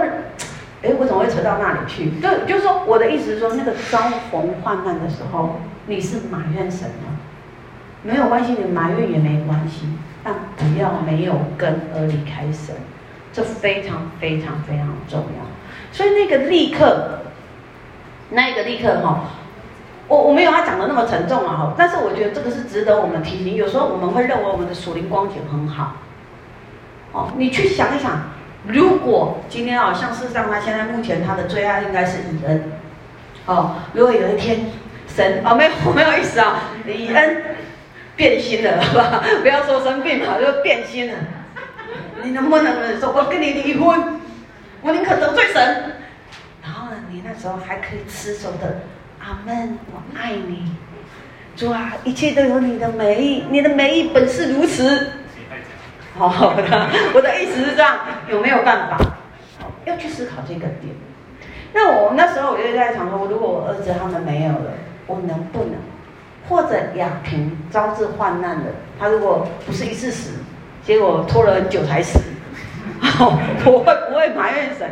[0.83, 2.11] 哎，我怎么会扯到那里去？
[2.23, 3.99] 就就是说，我的意思是说，那个遭
[4.31, 7.21] 逢患难的时候，你是埋怨神吗？
[8.03, 9.91] 没有关系，你埋怨也没关系，
[10.25, 12.75] 但不要没有根而离开神。”
[13.35, 15.45] 这非常非常非常重要，
[15.91, 17.19] 所以那个立刻，
[18.31, 19.25] 那个立刻哈，
[20.07, 23.57] 我我没有他讲的那么沉重啊哈，但是我觉得这个是值得我们提醒。
[23.57, 25.97] 有时候我们会认为我们的属灵光景很好，
[27.11, 28.23] 哦，你去想一想，
[28.69, 32.73] 如果今天啊，像事实上他现在目前他的最爱应该是以恩，
[33.47, 34.67] 哦，如果有一天
[35.09, 37.43] 神哦没有 没有意思啊，以恩
[38.15, 41.19] 变心了，好吧，不要说生病嘛，就变心了。
[42.25, 43.13] 你能不能忍受？
[43.13, 44.19] 我跟你离婚，
[44.81, 45.93] 我宁可得罪神。
[46.63, 48.81] 然后呢，你那时候还可以持守的，
[49.21, 50.75] 阿门，我爱你，
[51.55, 55.11] 主啊，一切都有你的美意，你的美意本是如此。
[56.17, 57.99] 好好的，我的意思是这样，
[58.31, 58.99] 有没有办法？
[59.85, 60.95] 要去思考这个点。
[61.75, 64.73] 那我那时候我就在想说，如果我儿子他们没有了，
[65.07, 65.75] 我能不能？
[66.49, 70.31] 或者亚萍招致患难的，他如果不是一次死。
[70.85, 72.19] 结果拖了很久才死，
[73.19, 74.89] 哦，我会不会埋怨神？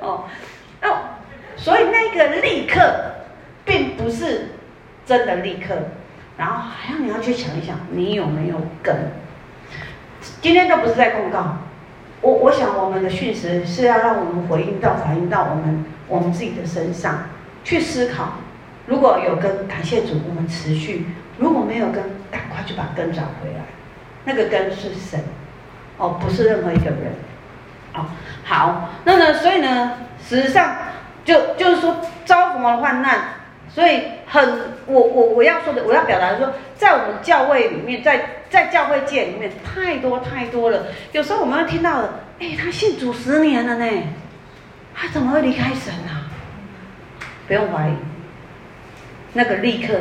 [0.00, 0.24] 哦，
[0.82, 0.96] 哦，
[1.56, 2.80] 所以那个立刻，
[3.64, 4.48] 并不是
[5.04, 5.74] 真的立刻，
[6.38, 8.96] 然后还要你要去想一想，你有没有根？
[10.40, 11.58] 今天都不是在公告，
[12.22, 17.24] 我我想我们的讯息是要让我们回应到、反映到我们我们自己的身上，
[17.62, 18.38] 去思考，
[18.86, 21.04] 如果有根，感谢主，我们持续；
[21.38, 23.75] 如果没有根，赶快去把根找回来。
[24.26, 25.20] 那个根是神，
[25.96, 27.12] 哦，不是任何一个人，
[27.94, 28.04] 哦，
[28.44, 29.92] 好，那呢，所以呢，
[30.28, 30.76] 实际上
[31.24, 33.20] 就就是说遭逢了患难，
[33.70, 34.44] 所以很，
[34.86, 40.86] 我我我要说的，我要表达的说，在我们教会里面，在在教会界里面，太多太多了。
[41.12, 42.10] 有时候我们会听到的，
[42.40, 44.02] 哎，他信主十年了呢，
[44.92, 46.10] 他怎么会离开神呢？
[46.10, 46.26] 啊？
[47.46, 47.92] 不用怀疑，
[49.32, 49.94] 那个立刻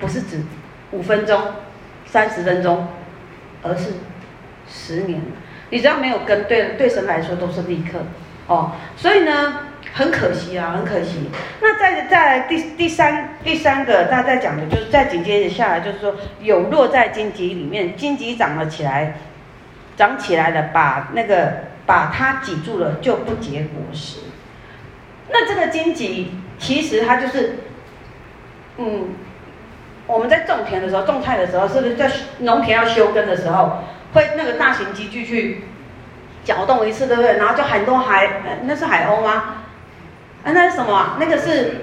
[0.00, 0.42] 不是指
[0.90, 1.38] 五分钟、
[2.06, 2.88] 三十分钟。
[3.62, 3.92] 而是
[4.68, 5.20] 十年，
[5.70, 8.00] 你只要没有根，对对神来说都是立刻
[8.48, 8.72] 哦。
[8.96, 9.60] 所以呢，
[9.92, 11.30] 很可惜啊，很可惜。
[11.60, 19.14] 那再再第第三第三个，大家在讲的就是再紧接着下来，就是说有落在荆棘里面，荆棘长了起来，
[19.96, 21.52] 长起来了，把那个
[21.86, 24.18] 把它挤住了，就不结果实。
[25.30, 27.58] 那这个荆棘其实它就是，
[28.78, 29.08] 嗯。
[30.06, 33.78] 我们在种田的时候，种菜的时候，是不是在农田要休耕的时候，
[34.12, 35.64] 会那个大型机具去
[36.44, 37.38] 搅动一次，对不对？
[37.38, 38.28] 然后就很多海，
[38.64, 39.56] 那是海鸥吗？
[40.44, 41.16] 啊，那是什么？
[41.20, 41.82] 那个是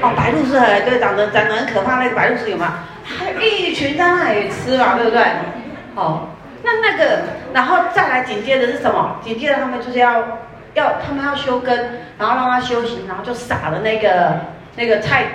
[0.00, 2.84] 哦，白鹭鸶，对，长得长得很可怕那个白鹭是有吗？
[3.04, 5.22] 还一群在那里吃嘛，对不对？
[5.94, 6.28] 哦，
[6.62, 7.20] 那那个，
[7.52, 9.20] 然后再来紧接着是什么？
[9.22, 10.38] 紧接着他们就是要
[10.72, 11.76] 要他们要休耕，
[12.18, 14.40] 然后让它休息，然后就撒了那个
[14.76, 15.26] 那个菜。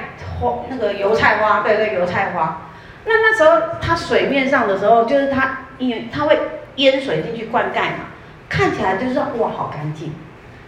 [0.44, 2.70] 花那个油菜花，对对，油菜花。
[3.06, 6.38] 那那时候它水面上的时候，就是它因为它会
[6.76, 8.06] 淹水进去灌溉嘛，
[8.48, 10.14] 看起来就是哇好干净。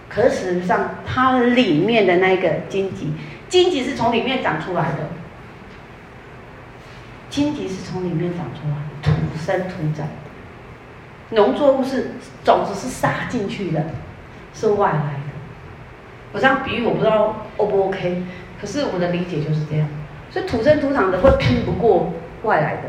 [0.10, 3.14] 可是实上它里面的那个荆棘，
[3.50, 5.10] 荆棘是从里面长出来的。
[7.30, 10.08] 荆棘是从里面长出来的，土生土长。
[11.32, 12.12] 农作物是
[12.44, 13.84] 种子是撒进去的，
[14.54, 15.20] 是外来的。
[16.32, 18.24] 我这样比喻我不知道 O 不 OK。
[18.66, 19.88] 可是我的理解就是这样，
[20.32, 22.82] 所以土生土长的会拼不过外来的。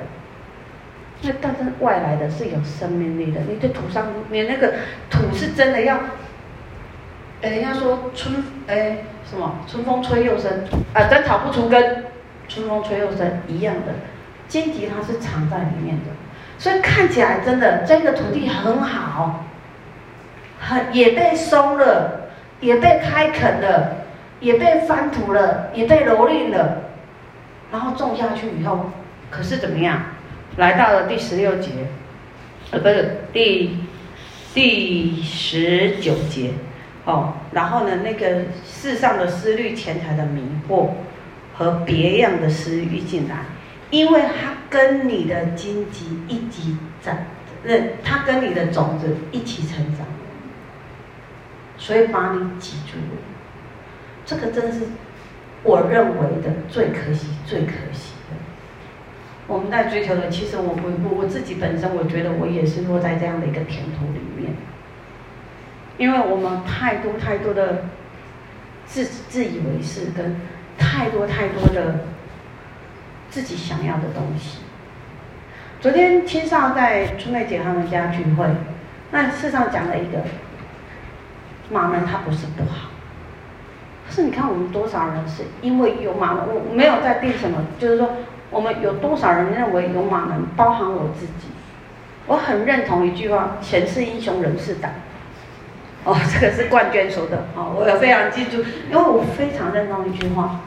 [1.21, 4.73] 那但是外来的是有生命力的，你的土上，你那个
[5.11, 5.99] 土是真的要，
[7.43, 12.07] 人家说春，哎，什么春风吹又生，啊，斩草不除根，
[12.49, 13.93] 春风吹又生一样的，
[14.49, 16.05] 荆棘它是藏在里面的，
[16.57, 19.45] 所以看起来真的这个土地很好，
[20.59, 24.06] 很也被松了，也被开垦了，
[24.41, 26.91] 也被翻土了，也被蹂躏了，
[27.73, 28.91] 然后种下去以后，
[29.31, 30.03] 可是怎么样？
[30.57, 31.71] 来到了第十六节，
[32.71, 33.79] 呃，不是第
[34.55, 36.53] 第十九节，
[37.05, 40.89] 哦，然后呢，那个世上的思虑、钱财的迷惑
[41.55, 43.37] 和别样的私欲进来，
[43.91, 47.15] 因为它跟你的荆棘一起长，
[47.65, 50.07] 那它跟你的种子一起成长，
[51.77, 53.23] 所以把你挤住了。
[54.27, 54.81] 这个真是
[55.63, 58.37] 我认为的最可惜、最可惜的。
[59.47, 64.53] 我们在追求的，其实我我我自己本身，我觉得我也是落在这样的一个田土里面，
[65.97, 67.85] 因为我们太多太多的
[68.85, 70.37] 自自以为是，跟
[70.77, 72.01] 太多太多的
[73.31, 74.59] 自己想要的东西。
[75.81, 78.47] 昨天青少在春妹姐他们家聚会，
[79.13, 80.25] 那事实上讲了一个
[81.71, 82.86] 马门，它不是不好，
[84.17, 88.09] 是你看我们多少人是因为有马门，我没有在定什么，就是说。
[88.49, 91.49] 我们有多少人认为有马门，包含我自己？
[92.29, 94.95] 我很认同一句话：“钱是英雄，人是胆。”
[96.05, 100.61] 哦，这个是冠娟说的哦，我也非常记住，因为我非常认同一句话，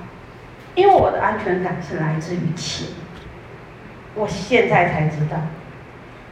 [0.75, 2.89] 因为我的安全感是来自于钱。
[4.13, 5.37] 我现在才知道，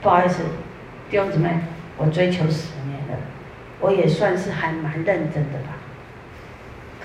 [0.01, 0.43] 不好意思，
[1.09, 1.61] 弟兄姊妹，
[1.95, 3.17] 我追求十年了，
[3.79, 5.76] 我也算是还蛮认真的吧。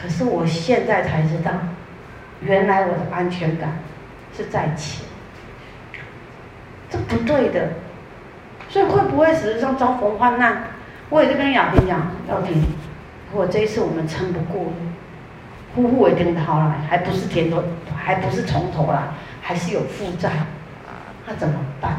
[0.02, 1.52] 可是我现在才知道，
[2.40, 3.70] 原来我的安全感。
[4.34, 5.04] 是在钱，
[6.88, 7.68] 这不对的，
[8.70, 10.62] 所以会不会实际上遭逢患难？
[11.10, 11.98] 我也是跟亚萍讲，
[12.30, 12.64] 亚萍，
[13.30, 14.72] 如果这一次我们撑不过了，
[15.74, 17.62] 呼呼一定逃来，还不是田头，
[17.94, 19.12] 还不是从头了，
[19.42, 20.30] 还是有负债，
[21.26, 21.98] 那怎么办？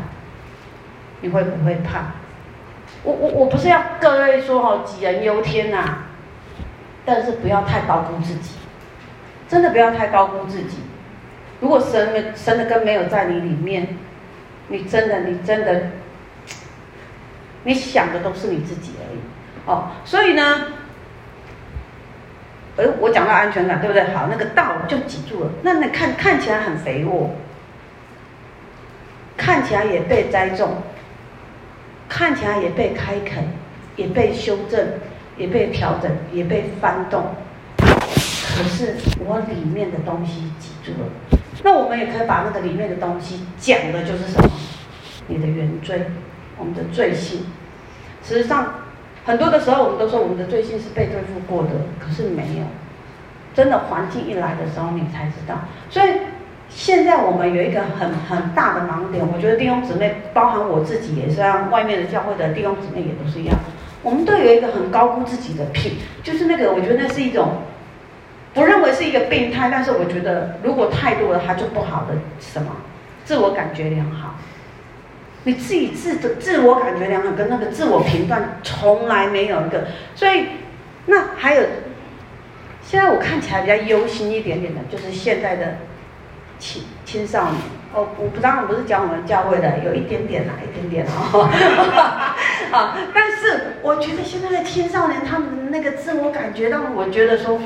[1.21, 2.13] 你会不会怕？
[3.03, 6.02] 我我我不是要各位说哦，杞人忧天呐，
[7.05, 8.55] 但是不要太高估自己，
[9.47, 10.77] 真的不要太高估自己。
[11.59, 13.97] 如果神的神的根没有在你里面，
[14.67, 15.89] 你真的你真的，
[17.63, 19.19] 你想的都是你自己而已
[19.65, 19.91] 哦。
[20.03, 20.67] 所以呢，
[22.77, 24.03] 哎，我讲到安全感，对不对？
[24.13, 25.49] 好，那个道就挤住了。
[25.61, 27.29] 那那看看起来很肥沃，
[29.37, 30.81] 看起来也被栽种，
[32.09, 33.45] 看起来也被开垦，
[33.95, 34.85] 也被修正，
[35.37, 37.23] 也被调整，也被翻动。
[37.77, 41.07] 可是我里面的东西挤住了。
[41.63, 44.49] 那我们也可以把那个里面的东西讲的就是什么？
[45.27, 46.05] 你的原罪，
[46.57, 47.45] 我们的罪性。
[48.23, 48.73] 实上，
[49.25, 51.69] 很多的时候我们都说我们的罪性是被对付过的，
[51.99, 52.63] 可是没有。
[53.53, 55.59] 真的环境一来的时候，你才知道。
[55.89, 56.09] 所以
[56.69, 63.57] 现在我们有一个很很大的盲点，我觉得弟兄姊妹，包含我自己也是，让外面的教会的弟兄姊妹也都是一样，
[64.03, 67.63] 我们都有一个很高估自己的癖，就是那个我觉得那是一种。
[68.53, 72.69] 不认为是一个病态，但是我觉得如果太多了，它就不好的什么，
[73.25, 74.35] 自我感觉良好。
[75.43, 80.49] 你自己自的自我感觉良好跟那个自我评断从来没有一个，所以
[81.07, 81.63] 那还有，
[82.83, 85.77] 现在我看起来比较忧心一点点的，就是现在的
[86.59, 87.57] 青青少年。
[87.93, 91.47] 哦，我不当然不是讲我们教会的，有一点点啦，一点点哦。
[92.71, 97.59] 啊，但是我觉得现在的青少年他们那个自我感觉让我觉得说。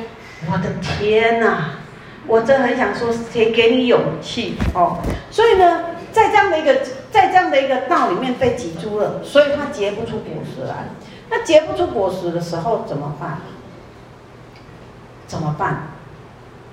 [0.52, 1.72] 我的天哪！
[2.28, 5.00] 我真很想说，谁给你勇气哦？
[5.32, 6.76] 所以呢，在这样的一个，
[7.10, 10.90] 在这样的一个道里面被挤住了，所以他结不出果实来。
[11.32, 13.40] 那结不出果实的时候怎么办？
[15.26, 15.88] 怎么办？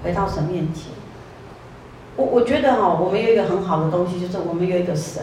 [0.02, 0.92] 回到神面前。
[2.16, 5.22] 我我觉得哈、哦，我们有一个很好的东西，就是我们有一个神。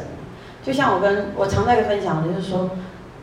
[0.64, 2.70] 就像我跟我常在分享的，就是说。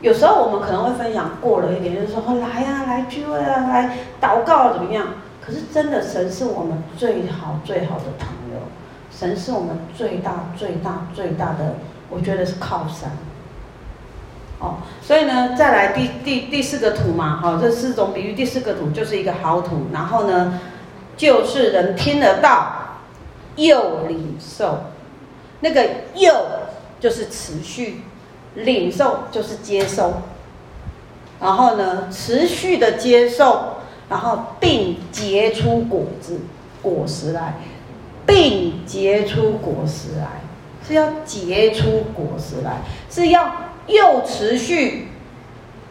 [0.01, 5.09] 有时候我们可能会分享过了一点，就是说，来呀、啊，来聚会啊，来祷告啊怎么样？
[5.45, 8.61] 可是真的，神是我们最好最好的朋友，
[9.11, 11.75] 神是我们最大最大最大的，
[12.11, 13.11] 我觉得是靠山。
[14.61, 20.61] 哦，所以呢，再来第第第四个土嘛，好、哦，这四种比喻，第四个土就是一个好土，然后呢，
[21.17, 22.78] 就是人听得到，
[23.59, 24.79] 又领受，
[25.61, 26.33] 那个又
[26.99, 28.01] 就是持续。
[28.55, 30.15] 领受就是接受，
[31.39, 33.77] 然后呢，持续的接受，
[34.09, 36.41] 然后并结出果子，
[36.83, 37.55] 果实来，
[38.27, 40.41] 并结出果实来，
[40.85, 42.79] 是要结出果实来，
[43.09, 43.55] 是要
[43.87, 45.09] 又持续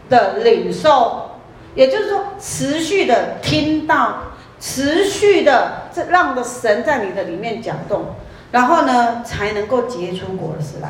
[0.10, 1.38] 的领受，
[1.74, 4.24] 也就是说，持续的听到，
[4.60, 8.16] 持续的这让的神在你的里面搅动，
[8.52, 10.90] 然后呢，才能够结出果实来。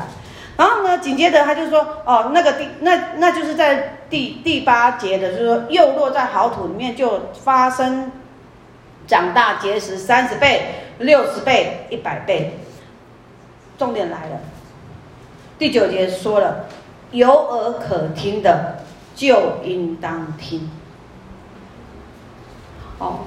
[0.56, 8.10] 然后呢，紧接着他就说：“哦，那个第那那就是在第第八节的，就是说又落在好土里面，就发生
[9.06, 12.58] 长大结实三十倍、六十倍、一百倍。
[13.78, 14.40] 重点来了，
[15.58, 16.64] 第九节说了，
[17.12, 18.78] 有耳可听的
[19.14, 20.68] 就应当听。
[22.98, 23.20] 哦，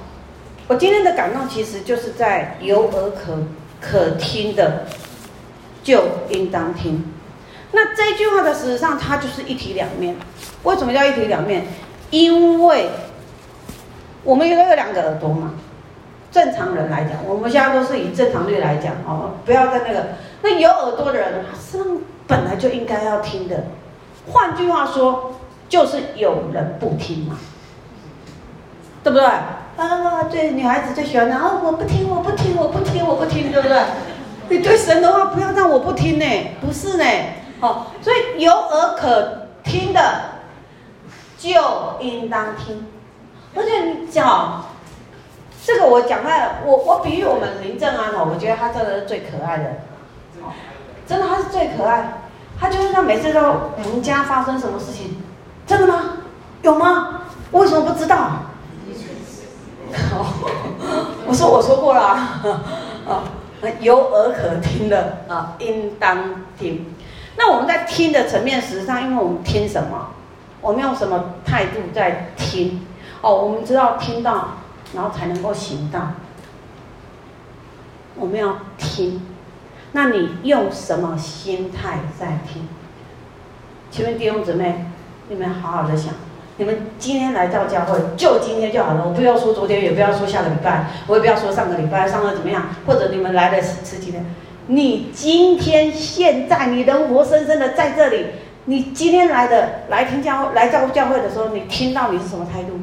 [0.72, 3.40] 我今天的感动其实就是在有耳可
[3.82, 4.86] 可听的
[5.84, 7.12] 就应当听。”
[7.74, 10.16] 那这句话的事实上，它就是一体两面。
[10.64, 11.66] 为什么叫一体两面？
[12.10, 12.90] 因为
[14.24, 15.56] 我们有有两个耳朵嘛。
[16.32, 20.06] 正常人来讲，我们现在都是以正常率来讲哦，不要在那个。
[20.42, 21.98] 那有耳朵的人，实际上
[22.28, 23.66] 本来就应该要听的。
[24.32, 25.34] 换句话说，
[25.68, 27.38] 就是有人不听嘛，
[29.04, 29.28] 对不对？
[29.78, 33.82] 啊，对，女孩子最喜欢的啊，我不听，我不听，我不听，我不听，对不对？
[34.50, 36.26] 你对神的话，不要让我不听呢，
[36.60, 37.06] 不是呢。
[37.62, 40.02] 哦，所以有耳可听的，
[41.38, 41.52] 就
[42.00, 42.86] 应当听。
[43.56, 44.66] 而且你讲，
[45.66, 49.64] 这个我讲在，我我比喻我们林正安哦，我觉得他真的是最可爱的，
[50.42, 50.52] 哦，
[51.08, 52.14] 真的他是最可爱。
[52.60, 55.18] 他就是他每次都，我们家发生什么事情，
[55.66, 56.18] 真的吗？
[56.62, 57.22] 有吗？
[57.52, 58.32] 为什么不知道？
[61.28, 62.42] 我说我说过了啊，
[63.08, 63.24] 啊，
[63.80, 66.94] 有耳可听的啊，应当听。
[67.38, 70.08] 那我们在听的层面，实际上，因为我们听什么，
[70.62, 72.86] 我们用什么态度在听？
[73.22, 74.50] 哦，我们知道听到，
[74.94, 76.02] 然后才能够行道。
[78.16, 79.26] 我们要听，
[79.94, 82.68] 那你用什么心态在听？
[83.90, 84.86] 请问弟兄姊妹，
[85.30, 86.14] 你们好好的想，
[86.58, 89.04] 你们今天来到教会，就今天就好了。
[89.08, 94.26] 我不要说昨天，也不要说下个礼拜，我也不要说上个礼拜上个怎么样，或者你们来的十十几天。
[94.68, 98.28] 你今天现在你人活生生的在这里，
[98.66, 102.80] 你今天来的来听教来教教会的时候，你听到你是什么态度？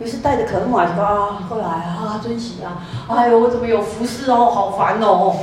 [0.00, 5.34] 你是带着渴慕啊，说啊，后来啊，珍惜啊，哎呦，我怎么有服侍哦，好烦哦，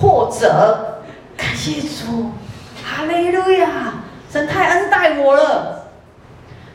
[0.00, 1.02] 或者
[1.36, 2.30] 感谢主，
[2.82, 3.68] 哈利路亚，
[4.34, 5.90] 神太恩待我了。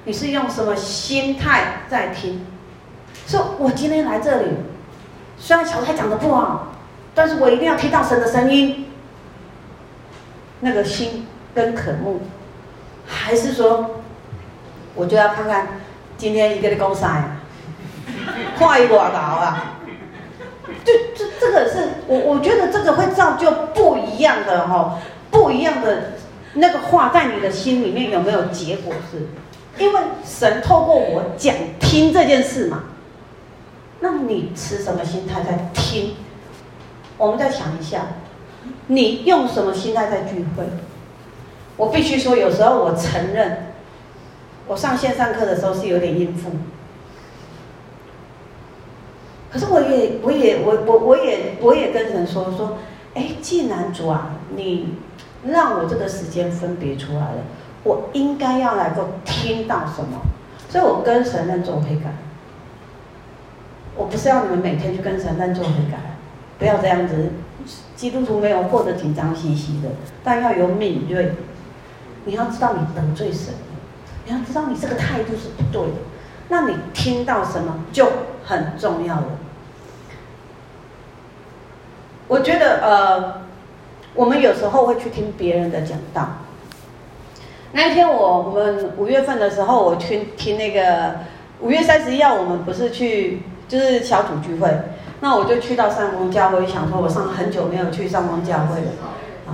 [0.05, 2.39] 你是用什么心态在听？
[3.27, 4.47] 说我今天来这里，
[5.37, 6.67] 虽然小蔡讲的不好。
[7.13, 8.85] 但是我一定要听到神的声音，
[10.61, 12.21] 那个心跟渴慕，
[13.05, 14.03] 还是说，
[14.95, 15.67] 我就要看看
[16.17, 17.41] 今天一个的公司啊，
[18.57, 19.73] 跨一多少啊？
[20.85, 24.97] 就这这个是我我觉得这个会造就不一样的哈，
[25.29, 26.13] 不一样的
[26.53, 29.27] 那个话在你的心里面有没有结果是？
[29.83, 32.83] 因为神透过我讲听这件事嘛，
[34.01, 36.15] 那你持什么心态在听？
[37.17, 38.07] 我们再想一下，
[38.87, 40.65] 你用什么心态在聚会？
[41.77, 43.73] 我必须说，有时候我承认，
[44.67, 46.51] 我上线上课的时候是有点应付。
[49.51, 52.77] 可是我也，我也，我我我也，我也跟神说说，
[53.13, 54.95] 哎，既然主啊，你
[55.45, 57.43] 让我这个时间分别出来了，
[57.83, 60.21] 我应该要来够听到什么？
[60.69, 62.11] 所以我跟神认做悔改。
[63.95, 65.97] 我不是要你们每天去跟神认做悔改。
[66.57, 67.29] 不要这样子，
[67.95, 69.89] 基督徒没有过得紧张兮兮的，
[70.23, 71.33] 但要有敏锐。
[72.25, 73.53] 你要知道你得罪神，
[74.25, 75.97] 你要知道你这个态度是不对的。
[76.49, 78.11] 那你听到什么就
[78.43, 79.25] 很重要了。
[82.27, 83.41] 我觉得呃，
[84.15, 86.27] 我们有时候会去听别人的讲道。
[87.71, 91.15] 那一天我我们五月份的时候，我去听那个
[91.59, 94.69] 五月三十一号，我们不是去就是小组聚会。
[95.21, 98.91] 那我就去到上峰教会，想说我上很久没有去上峰教会了，
[99.47, 99.51] 啊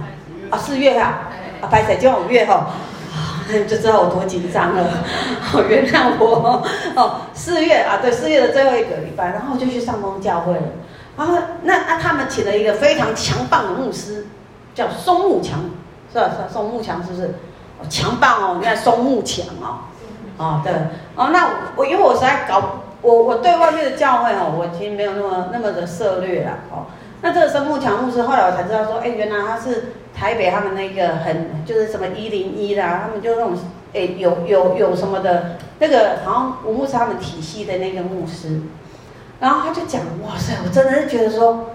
[0.52, 1.30] 啊四月啊，
[1.60, 2.70] 啊白彩就五月哈，
[3.12, 4.84] 啊就知道我多紧张了，
[5.54, 6.64] 哦 原谅我。
[6.96, 10.62] 哦四月啊对四月的最后一个礼拜，然后就去上峰教会了，
[11.18, 14.28] 然后那啊他们请了一个非常强棒的牧师，
[14.76, 15.62] 叫松木强，
[16.14, 17.34] 是吧是吧松木强是不是？
[17.80, 19.80] 哦强棒哦，你看松木强哦，
[20.38, 20.72] 哦对
[21.16, 22.82] 哦那我因为我实在搞。
[23.02, 26.88] 我我对外面的教会哦，我其实没有那么那么的涉略啦哦。
[27.22, 33.54] 那这个松木强牧师，后来我才知道说，哎，原来他是台北他们那个很就是什么一零一啦，他们就那种
[33.94, 38.62] 哎有有有什么的那个好像吴牧师他们体系的那个牧师。
[39.40, 41.66] 然后他就讲，哇塞，我真的是觉得说，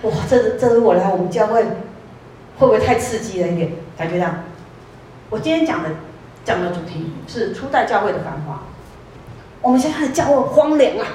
[0.00, 1.62] 哇，这这是我来我们教会，
[2.58, 3.72] 会不会太刺激了一点？
[3.96, 4.26] 感觉到，
[5.30, 5.90] 我今天讲的
[6.44, 8.62] 讲的主题是初代教会的繁华。
[9.60, 11.06] 我们现在的教会荒凉啊！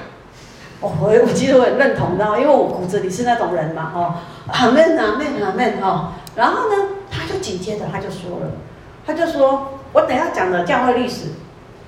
[0.82, 4.16] 哦，我我其实我很认同的，因为我骨子里是那种人嘛，哦，
[4.48, 6.14] 阿门阿门阿门哈。
[6.36, 6.76] 然后呢，
[7.12, 8.52] 他就紧接着他就说了，
[9.06, 11.28] 他就说我等下讲的教会历史，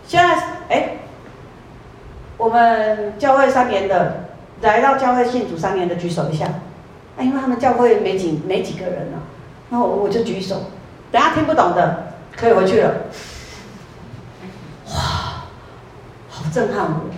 [0.06, 0.36] 现在
[0.70, 0.98] 哎，
[2.38, 4.26] 我们教会三年的
[4.62, 9.20] 来到教会信主三年的举手一下，啊，因为他们教会没几没几个人了，
[9.72, 10.64] 然后我就举手，
[11.12, 12.92] 等下听不懂的可以回去了。
[14.90, 15.46] 哇，
[16.30, 17.10] 好震撼我，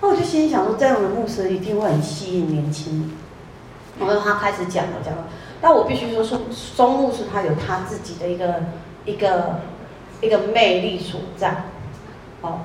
[0.00, 3.10] 那我就心想说，这样的牧师一定会很吸引年轻人。
[3.98, 5.24] 然后他开始讲了讲了，
[5.60, 8.62] 但我必须说，松松牧师他有他自己的一个
[9.04, 9.56] 一个
[10.20, 11.64] 一个魅力所在。
[12.42, 12.60] 哦，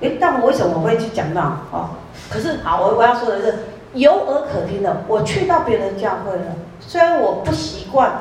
[0.00, 1.40] 诶，但我为什么我会去讲到？
[1.70, 1.90] 哦，
[2.28, 3.58] 可是好，我我要说的是
[3.94, 5.04] 有耳可听的。
[5.08, 8.20] 我去到别人教会了，虽然我不习惯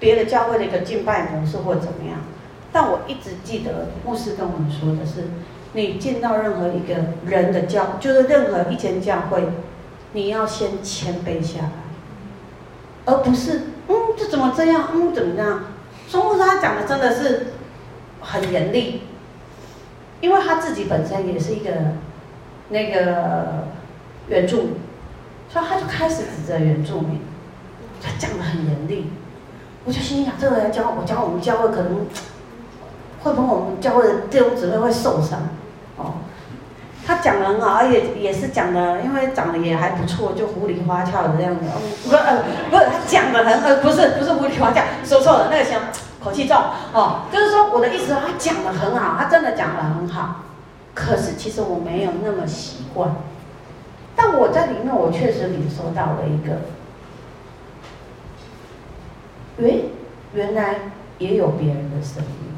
[0.00, 2.18] 别的教会的一个敬拜模式或怎么样，
[2.72, 5.28] 但我一直记得牧师跟我们说的是。
[5.72, 6.96] 你进到任何一个
[7.26, 9.40] 人的教，就是任何一间教会，
[10.14, 11.70] 你要先谦卑下来，
[13.04, 14.88] 而不是嗯，这怎么这样？
[14.92, 15.66] 嗯，怎么样？
[16.08, 17.52] 松牧师他讲的真的是
[18.20, 19.02] 很严厉，
[20.20, 21.70] 因为他自己本身也是一个
[22.70, 23.68] 那个
[24.26, 24.72] 原住民，
[25.48, 27.20] 所以他就开始指责原住民，
[28.02, 29.06] 他讲的很严厉，
[29.90, 32.06] 我就心想，这个人教我教我们教会可能
[33.24, 35.40] 会不会我们教会的弟兄姊妹会受伤。
[35.96, 36.12] 哦，
[37.04, 41.62] 他讲的很好，而且也是讲的，因为长得也还不错，就糊里花俏的这样子。
[41.66, 45.80] 哦，不是，呃，不是，他讲的很，呃，不是，不是糊里花俏，说错了，那个像
[46.22, 46.56] 口气重。
[46.92, 50.36] 哦，就是说我的意思，他讲的很好，他真的讲的很好。
[50.94, 53.10] 可是其实我没有那么习惯，
[54.14, 56.58] 但我在里面，我确实领受到了一个，
[59.58, 59.84] 诶，
[60.34, 60.76] 原来
[61.18, 62.54] 也有别人的声音，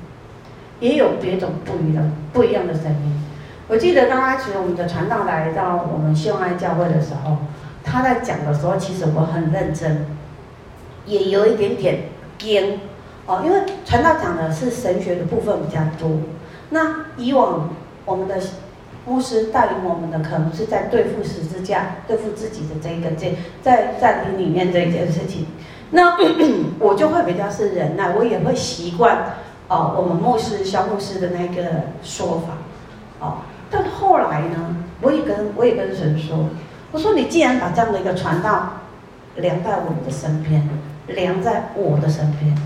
[0.80, 3.22] 也有别种不一样不一样的声音。
[3.68, 7.38] 我记得刚开始我们的传道来到我们秀爱教会的时候，
[7.82, 10.06] 他在讲的时候，其实我很认真，
[11.06, 12.00] 也有一点点
[12.38, 12.80] 惊
[13.26, 16.18] 哦，因为传道讲的是神学的部分比较多。
[16.70, 17.70] 那以往
[18.04, 18.36] 我们的
[19.06, 25.46] 牧师带领我们的，可能是在对付十字架、对付自己的这一个这在在灵里面这一件事情。
[25.92, 26.16] 那
[26.80, 29.36] 我就会比较是忍耐，我也会习惯
[29.68, 31.62] 哦，我们牧师萧牧师的那个
[32.02, 33.38] 说法哦。
[33.70, 36.48] 但后来呢，我也跟我也跟神说，
[36.92, 38.80] 我说你既然把这样的一个传道
[39.36, 40.68] 量在我的身边，
[41.06, 42.56] 量在我的身边，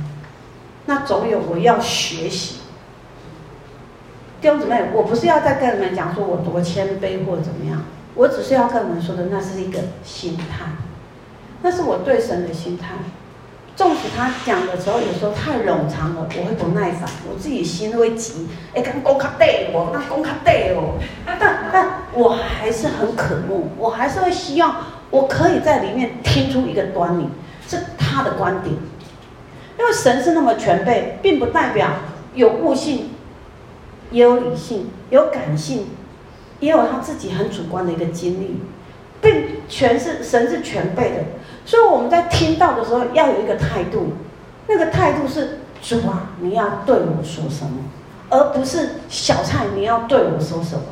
[0.86, 2.60] 那总有我要学习。
[4.40, 7.82] 弟兄姊妹，我不是要再跟你们讲说我多谦卑或怎么样，
[8.14, 10.66] 我只是要跟你们说的，那是一个心态，
[11.66, 12.94] 那是我对神的心态。
[13.74, 18.46] 纵使他讲的时候有时候太冗长了，我会不耐烦，我自己心会急。
[18.72, 20.94] 哎，刚公卡对我，那公卡对哦。
[21.26, 24.76] 但但我还是很渴慕，我还是会希望
[25.10, 27.28] 我可以在里面听出一个端倪，
[27.66, 28.72] 是他的观点。
[29.76, 31.88] 因为神是那么全备，并不代表
[32.34, 33.10] 有悟性，
[34.12, 35.88] 也有理性，有感性，
[36.60, 38.60] 也有他自己很主观的一个经历，
[39.20, 41.16] 并全是神是全备的。
[41.66, 44.12] 所以我们在听到的时候要有一个态度，
[44.68, 47.82] 那个态度是主啊，你要对我说什么，
[48.30, 50.84] 而不是小蔡你要对我说什么，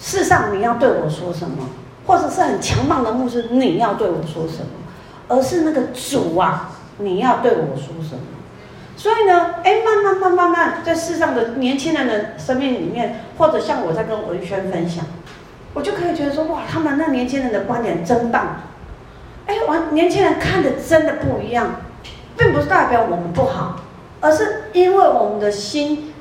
[0.00, 1.68] 世上你要对我说什么，
[2.06, 4.66] 或者是很强棒的牧师你要对我说什么，
[5.28, 8.20] 而是那个主啊，你要对我说什么。
[8.96, 15.04] 所以呢，哎，慢慢慢慢慢，在世上的年轻人的生命里面，或者像我在跟文轩分享，
[15.72, 18.56] 我就可以觉得说，哇，他们那年轻人的观点真棒。
[19.46, 21.80] 哎，我，年轻人看的真的不一样，
[22.36, 23.76] 并不是代表我们不好，
[24.20, 26.12] 而是因为我们的心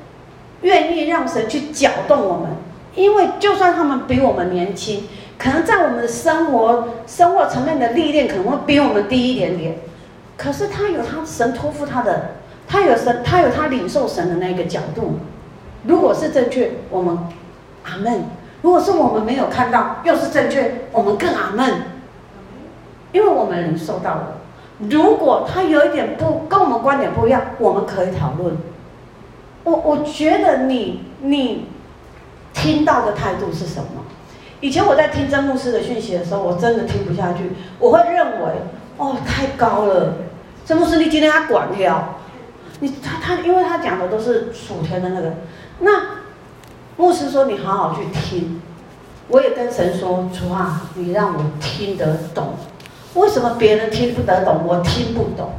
[0.61, 2.49] 愿意让神去搅动我们。
[2.93, 5.07] 因为就算他们比我们年轻，
[5.37, 9.77] 可能在我们的生活、生活层面的历练可能会比我们低一点点，
[10.35, 12.31] 可是他有他神托付他的，
[12.67, 15.19] 他有神，他有他领受神的那个角度。
[15.85, 17.17] 如果是正确，我们
[17.85, 18.23] 阿门；
[18.61, 21.73] 如果是我们没有看到，又是正确，我们更阿门。
[23.11, 24.37] 因为我们领受到了，
[24.89, 28.55] 如果他有一点不跟我们观点不一样，我们可以讨论。
[29.63, 31.67] 我我觉得你你
[32.53, 34.03] 听到的态度是什么？
[34.59, 38.53] 以前我在听真牧师的讯息的时候，我真的听不下去，我会认为
[38.97, 40.13] 哦太高了，
[40.65, 42.15] 真牧师你今天他管了，
[42.79, 45.33] 你他他因为他讲的都是属天的那个，
[45.79, 45.91] 那
[46.97, 48.61] 牧师说你好好去听。
[49.27, 52.53] 我也跟神说：“主啊，你让我听得懂，
[53.15, 55.51] 为什么别人听不得懂，我听不懂？”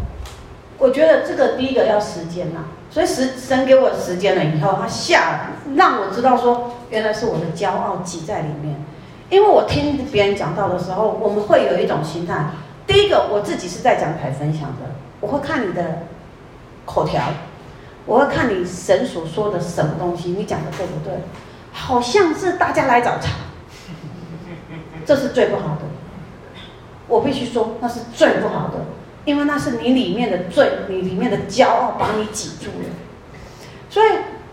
[0.78, 8.82] 我觉得这个第一个要时间呐，所以时神给我时间了以后，他下让我知道说，原来是我的骄傲挤在里面。
[9.30, 12.46] 因为我听别人讲到的时候，我们会有一种心态。
[12.86, 14.90] 第一个，我自己是在讲台分享的，
[15.20, 16.00] 我会看你的
[16.84, 17.22] 口条，
[18.04, 21.14] 我会看你神所说的什么东西，你讲的对不对？
[21.72, 23.28] 好像是大家来找茬，
[25.06, 25.81] 这是最不好的。
[27.08, 28.84] 我必须说，那是最不好的，
[29.24, 32.88] 因为那是你里面的罪，你里面的骄傲把你挤住了。
[33.90, 34.06] 所以，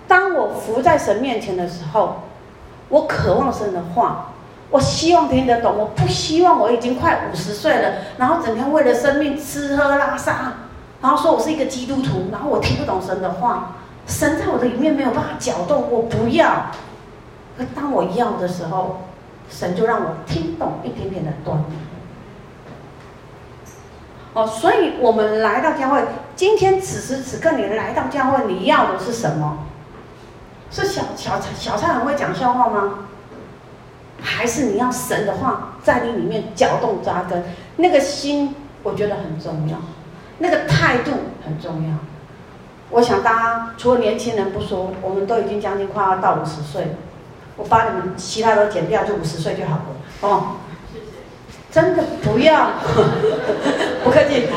[0.07, 2.23] 当我伏在神面前的时候，
[2.89, 4.25] 我渴望神的话。
[4.71, 10.53] 我希望听得懂，我不希望我已经快五十岁了，然后整天为了生命吃喝拉撒，
[11.01, 16.67] 然后说我是一个基督徒，然后我听不懂神的话，神在我的里面没有办法搅动，我不要。
[17.57, 19.01] 可当我要的时候，
[19.49, 21.63] 神就让我听懂一点点的端倪。
[24.39, 26.01] 哦，所以我们来到教会，
[26.33, 29.65] 今天此时此刻你来到教会，你要的是什么？
[30.71, 32.99] 是小小小蔡很会讲笑话吗？
[34.21, 37.43] 还是你要神的话在你里面搅动扎根，
[37.75, 39.77] 那个心我觉得很重要，
[40.37, 41.11] 那个态度
[41.45, 41.95] 很重要。
[42.91, 46.95] 我想大家除了年轻人不说，我们都已经将近快要到五十岁，
[47.57, 49.83] 我把你们其他都减掉，就五十岁就好了
[50.21, 50.55] 哦。
[51.71, 52.71] 真的不要，
[54.03, 54.47] 不客气，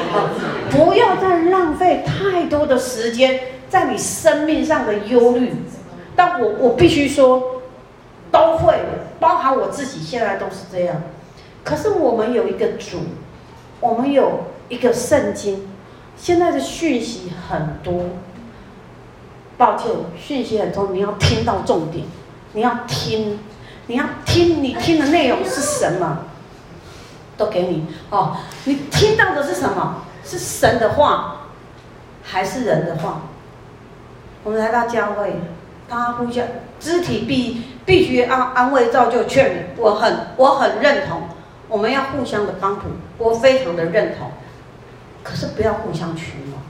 [0.71, 5.53] 不要再浪费太多的时间在你生命上的忧虑。
[6.17, 7.49] 但我我必须说。
[8.33, 8.75] 都会，
[9.21, 11.03] 包含我自己，现在都是这样。
[11.63, 13.01] 可是我们有一个主，
[13.79, 15.69] 我们有一个圣经。
[16.17, 18.05] 现在的讯息很多，
[19.59, 22.07] 抱歉，讯息很多，你要听到重点，
[22.55, 23.39] 你要听，
[23.87, 26.21] 你要听，你听的内容是什么？
[27.37, 28.37] 都给你哦。
[28.65, 30.03] 你听到的是什么？
[30.25, 31.49] 是神的话，
[32.23, 33.23] 还是人的话？
[34.45, 35.41] 我们来到教会，
[35.89, 36.45] 大家互相
[36.81, 37.65] 肢体必。
[37.85, 41.23] 必须安安慰、造就、劝勉，我很我很认同，
[41.67, 42.83] 我们要互相的帮助，
[43.19, 44.31] 我非常的认同。
[45.25, 46.63] 可是不要互相取暖，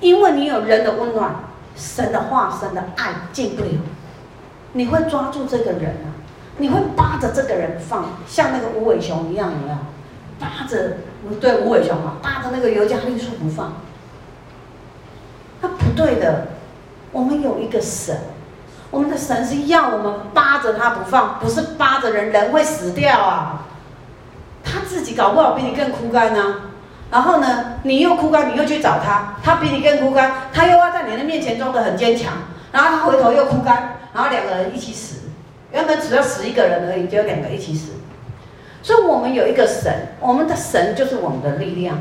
[0.00, 1.34] 因为你有人的温暖，
[1.76, 3.78] 神的话、神的爱进不了，
[4.72, 6.08] 你会抓住这个人啊，
[6.58, 9.76] 你会扒着这个人放，像那个无尾熊一样，有没有？
[10.38, 10.98] 扒着，
[11.40, 13.72] 对，无尾熊嘛，扒着那个尤加利树不放，
[15.60, 16.48] 那不对的。
[17.12, 18.18] 我们有一个神。
[18.90, 23.62] 我们的神是要我们扒着他不放，不是扒着人，人会死掉啊！
[24.62, 26.56] 他自己搞不好比你更枯干呢。
[27.10, 32.34] 然后呢，你又枯干，你又去找他，他比你更枯干，他又要在你的面前装得很坚强，
[32.70, 35.23] 然后他回头又枯干，然后两个人一起死。
[35.74, 37.92] 原本只要死一个人而已，就两个一起死。
[38.80, 41.98] 所以我们有一个神，我们的神就是我们的力量。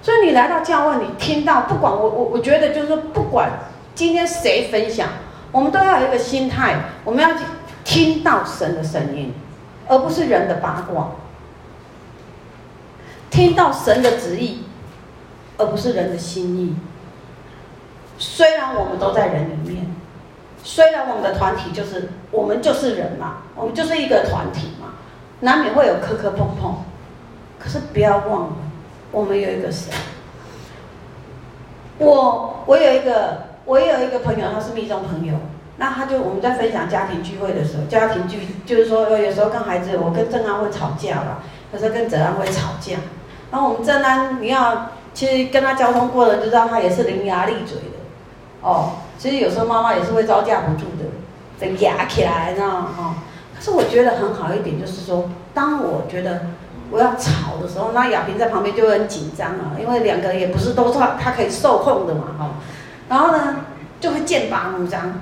[0.00, 3.50] 所以你来到教会，你听到，不管我我我觉得就是说，不管
[3.94, 5.08] 今天谁分享。
[5.50, 7.44] 我们都要有一个心态，我们要去
[7.84, 9.32] 听到神的声音，
[9.86, 11.16] 而不是人的八卦；
[13.30, 14.64] 听到神的旨意，
[15.56, 16.74] 而不是人的心意。
[18.18, 19.83] 虽然我们都在人里面，
[20.64, 24.94] 虽然我们的团体就是我们就是人嘛，我们就是一个团体嘛，
[25.40, 26.74] 难免会有磕磕碰碰，
[27.60, 28.56] 可是不要忘了，
[29.12, 29.92] 我们有一个神。
[31.98, 33.54] 我我有一个。
[33.66, 35.34] 我有一个朋友，他是密宗朋友，
[35.78, 41.38] 那他就我们在分享家庭聚会的时候，家庭聚就是说，有时候跟孩子，我跟正安会吵架吧，
[41.72, 42.98] 有时候跟哲安会吵架，
[43.50, 47.93] 然后我们正安，你要其实跟他交通过的就知道，他也是伶牙俐嘴的，
[48.64, 51.04] 哦，其实有时候妈妈也是会招架不住的，
[51.60, 52.88] 得压起来，你知道吗？
[52.96, 53.14] 哦，
[53.54, 56.46] 可是我觉得很好一点，就是说，当我觉得
[56.90, 62.48] 我要吵的时候，那亚萍在旁边就很紧张啊，因为两个也不是都是他他可以受控的嘛，哈、哦。
[63.08, 63.56] 然后呢，
[64.00, 65.20] 就会剑拔弩张。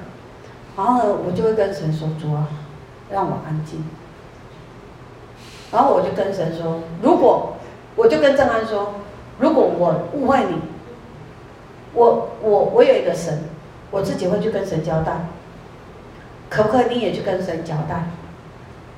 [0.76, 2.46] 然后呢，我就会跟神说：“主啊，
[3.10, 3.84] 让我安静。”
[5.70, 7.56] 然后我就跟神说：“如果，
[7.96, 8.94] 我就跟正安说，
[9.38, 10.56] 如果我误会你，
[11.94, 13.44] 我我我有一个神，
[13.90, 15.12] 我自己会去跟神交代。
[16.48, 18.04] 可不可以你也去跟神交代？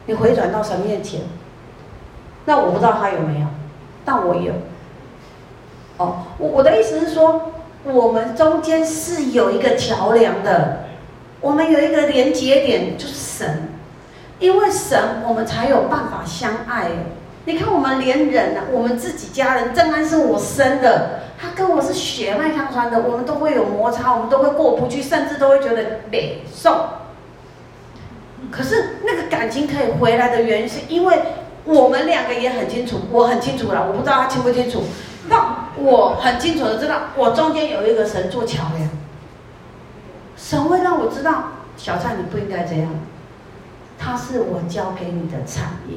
[0.06, 1.20] 你回转到神面前。
[2.44, 3.46] 那我不知道他有没有，
[4.04, 4.52] 但我有。
[5.96, 7.50] 哦，我我的意思是说。”
[7.86, 10.84] 我们中间是有一个桥梁的，
[11.42, 13.68] 我们有一个连接点，就是神，
[14.38, 16.88] 因为神，我们才有办法相爱。
[17.44, 26.74] 你看，我们连人啊，我们自己家人，正安是我生的，他跟我是血脉相传的，我们都会有摩擦，我们都会过不去，甚至都会觉得北宋。
[28.50, 31.18] 可是那个感情可以回来的原因，是因为
[31.64, 34.84] 我们两个也很清楚，我很清楚了，我不知道他清不清楚。
[35.28, 38.88] 那我很清楚的知道，我中间有一个神做桥梁，
[40.36, 42.90] 神会让我知道，小蔡你不应该这样，
[43.98, 45.96] 他是我交给你的产业，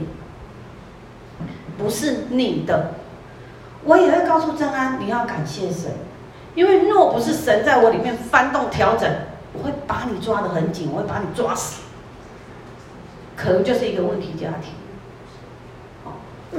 [1.78, 2.92] 不是你的。
[3.88, 5.90] 我也会告诉正安，你要感谢神，
[6.56, 9.10] 因为若不是神在我里面翻动调整，
[9.54, 11.84] 我会把你抓得很紧，我会把你抓死，
[13.38, 14.74] 可能就是一个问题家庭。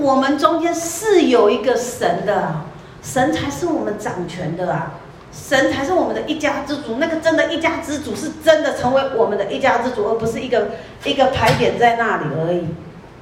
[0.02, 2.62] 我们中间是有一个神的，
[3.02, 4.94] 神才是我们掌权的啊，
[5.30, 6.96] 神才是我们的一家之主。
[6.98, 10.68] 那个真的一家之主，是真的成为我们的一家之主，而不是一个
[11.04, 12.68] 一个牌匾在那里而已。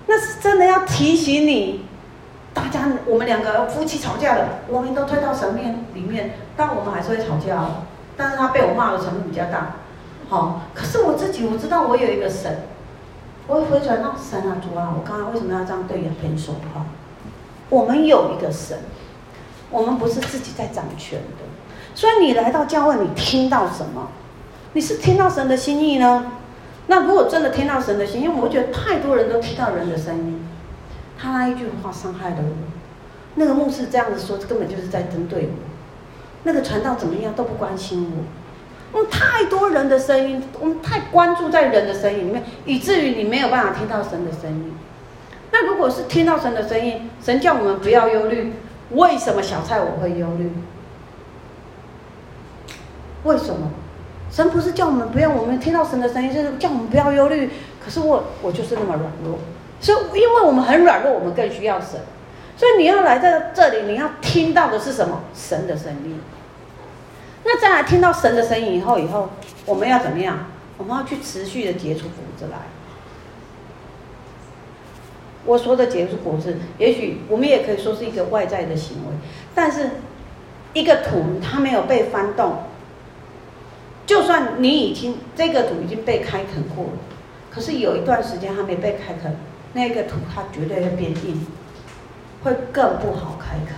[0.06, 1.84] 那是真的要提醒你。
[2.56, 7.68] 大家，我们两个夫妻吵架了，我们都推到神面里面，但我们还是会吵架。
[8.16, 9.76] 但是他被我骂的程度比较大，
[10.30, 10.62] 好。
[10.74, 12.62] 可是我自己我知道我有一个神，
[13.46, 16.86] 我会回转到神啊主啊，我刚刚为什么要这样对亚萍说话？
[17.68, 18.78] 我们有一个神，
[19.70, 21.44] 我们不是自己在掌权的。
[21.94, 24.08] 所以你来到教会，你听到什么？
[24.72, 26.32] 你是听到神的心意呢？
[26.86, 30.35] 那如果真的听到神的心意，因为我觉得太多人都听到人的声音。
[31.18, 32.52] 他那一句话伤害了我，
[33.36, 35.48] 那个牧师这样子说，根本就是在针对我。
[36.44, 38.22] 那个传道怎么样都不关心我。
[38.92, 44.72] 我们太多人的声音，我们太关注在人的声音里面，以至于你没有办法听到神的声音。
[45.50, 48.52] 那如果是听到神的声音，神叫我们不要忧虑，
[48.90, 50.52] 为什么小蔡我会忧虑？
[53.24, 53.70] 为什么？
[54.30, 57.50] 神不是叫我们不要，我们听到神的声音，就是叫我们不要忧虑。
[57.84, 59.38] 可是我我就是那么软弱。
[59.80, 62.00] 所以，因为我们很软弱，我们更需要神。
[62.56, 65.22] 所以你要来到这里，你要听到的是什么？
[65.34, 66.18] 神的声音。
[67.44, 69.28] 那再来听到神的声音以后，以后
[69.66, 70.46] 我们要怎么样？
[70.78, 72.58] 我们要去持续的结出果子来。
[75.44, 79.14] 我说的结出果子，也许我们也可以说是一个外在的行为，
[79.54, 79.90] 但是
[80.72, 82.64] 一个土它没有被翻动，
[84.06, 86.98] 就算你已经这个土已经被开垦过了，
[87.50, 89.36] 可是有一段时间还没被开垦。
[89.76, 91.46] 那个土它绝对会变硬，
[92.42, 93.76] 会更不好开垦。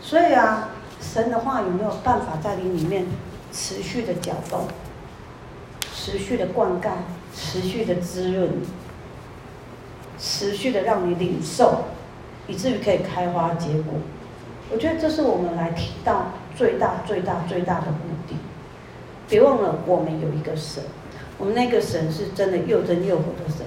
[0.00, 0.68] 所以啊，
[1.00, 3.04] 神的话有没有办法在你里面
[3.52, 4.68] 持续的搅动、
[5.92, 6.90] 持续的灌溉、
[7.34, 8.48] 持续的滋润、
[10.16, 11.86] 持续的让你领受，
[12.46, 13.94] 以至于可以开花结果？
[14.70, 17.98] 我觉得这是我们来提到最大、最大、最大的目
[18.28, 18.36] 的。
[19.28, 20.84] 别忘了，我们有一个神，
[21.38, 23.66] 我们那个神是真的又真又活的神。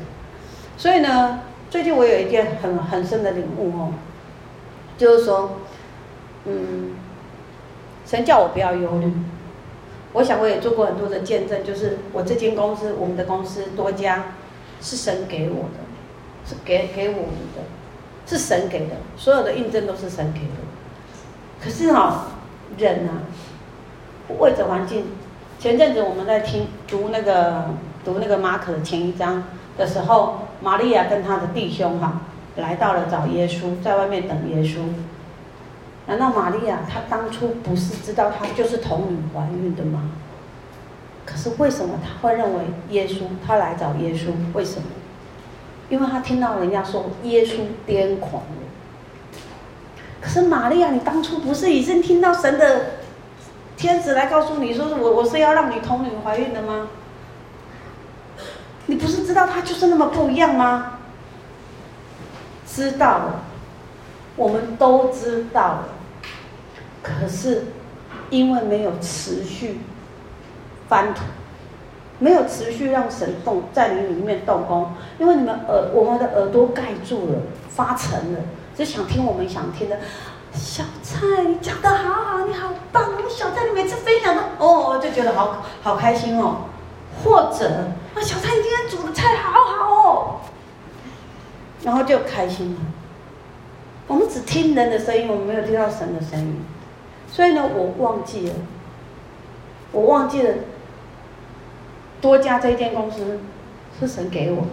[0.79, 3.93] 所以呢，最近我有一件很很深的领悟哦，
[4.97, 5.57] 就是说，
[6.45, 6.93] 嗯，
[8.05, 9.11] 神叫我不要忧虑。
[10.13, 14.35] 我想我也做过很多的见证，就是我这间公司，我们的公司多家，
[14.79, 17.61] 是神给我的，是给给我们的，
[18.25, 21.61] 是神给的，所有的印证都是神给的。
[21.61, 22.11] 可是哈、哦，
[22.77, 23.27] 人啊，
[24.39, 25.07] 为着环境，
[25.59, 27.65] 前阵子我们在听读那个
[28.05, 29.43] 读那个马可的前一章
[29.79, 30.41] 的时候。
[30.61, 32.19] 玛利亚跟他的弟兄哈，
[32.57, 34.79] 来到了找耶稣，在外面等耶稣。
[36.05, 40.11] 难道玛利亚她当初不是知道她就是童女怀孕的吗？
[41.25, 44.33] 可是为什么她会认为耶稣她来找耶稣？
[44.53, 44.87] 为什么？
[45.87, 49.39] 因为她听到人家说耶稣癫狂了。
[50.19, 52.81] 可是玛利亚，你当初不是已经听到神的
[53.77, 56.89] 天使来告诉你说，我我是要让你童女怀孕的吗？
[59.29, 60.93] 知道他就是那么不一样吗？
[62.65, 63.41] 知道了，
[64.35, 65.89] 我们都知道了。
[67.03, 67.65] 可是，
[68.31, 69.81] 因为没有持续
[70.87, 71.21] 翻土，
[72.17, 78.39] 没有持续让神动在你里面动工，因为你们耳我们的耳朵盖住了，发沉了，
[78.75, 79.99] 只想听我们想听的。
[80.51, 83.11] 小蔡，你讲得好好，你好棒！
[83.29, 86.61] 小蔡，你每次分享都哦，就觉得好好开心哦。
[87.23, 87.69] 或者
[88.15, 90.41] 啊，小蔡，你今天煮的菜好好哦，
[91.83, 92.79] 然后就开心了。
[94.07, 96.61] 我们只听人的声音，我们没有听到神的声音，
[97.31, 98.55] 所以呢，我忘记了，
[99.91, 100.53] 我忘记了
[102.19, 103.39] 多加这间公司
[103.99, 104.67] 是神给我的，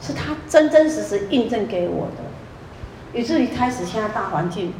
[0.00, 4.72] 是他真真实实印证给我的，以至于开始现在大环境，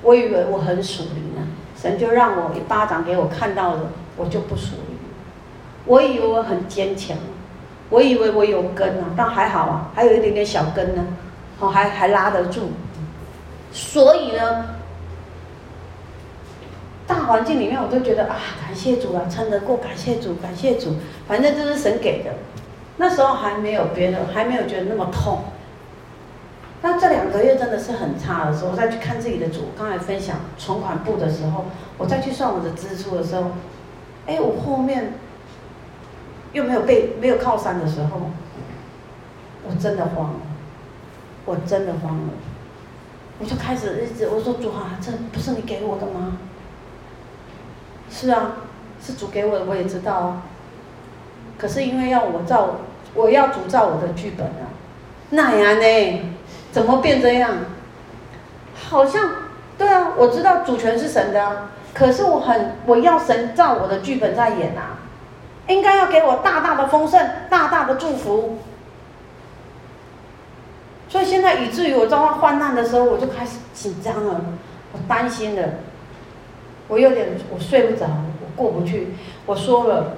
[0.00, 1.46] 我以为我很属灵呢，
[1.76, 4.87] 神就让我一巴掌给我看到了，我就不属灵。
[5.88, 7.16] 我以为我很坚强，
[7.88, 11.04] 我以为我有根啊，但还好啊，还有一点点小根呢，
[11.58, 12.70] 哦，还还拉得住。
[13.72, 14.66] 所以呢，
[17.06, 18.36] 大环境里面，我都觉得啊，
[18.66, 20.94] 感谢主啊，撑得过，感谢主，感谢主，
[21.26, 22.30] 反正这是神给的。
[22.98, 25.44] 那时候还没有别的，还没有觉得那么痛。
[26.82, 31.64] 那这两个月真的是很差的时候，我再去看自己的主，刚才分享存款簿的时候，
[31.96, 33.44] 我再去算我的支出的时候，
[34.26, 35.14] 哎，我后面
[36.52, 38.30] 又没有被没有靠山的时候，
[39.66, 40.40] 我真的慌了，
[41.44, 42.32] 我真的慌了，
[43.38, 46.38] 我就开始一直我说主啊，这不是你给我的吗？
[48.10, 48.52] 是啊，
[49.02, 50.42] 是主给我的，我也知道啊。
[51.58, 52.76] 可是因为要我照，
[53.14, 54.72] 我要主照我的剧本啊，
[55.30, 56.22] 那样呢？
[56.70, 57.50] 怎么变这样？
[58.74, 59.30] 好像
[59.76, 64.97] 对啊，我知道主权是神的啊，可是我很我要神照我的剧本在演啊，
[65.68, 68.58] 应该要给我大大的丰盛，大大的祝福。
[71.08, 74.40] 所以现在以至于我遭到患难的时候，我就开始紧张了，
[74.92, 75.68] 我担心了，
[76.88, 79.14] 我有点我睡不着，我过不去。
[79.46, 80.16] 我说了，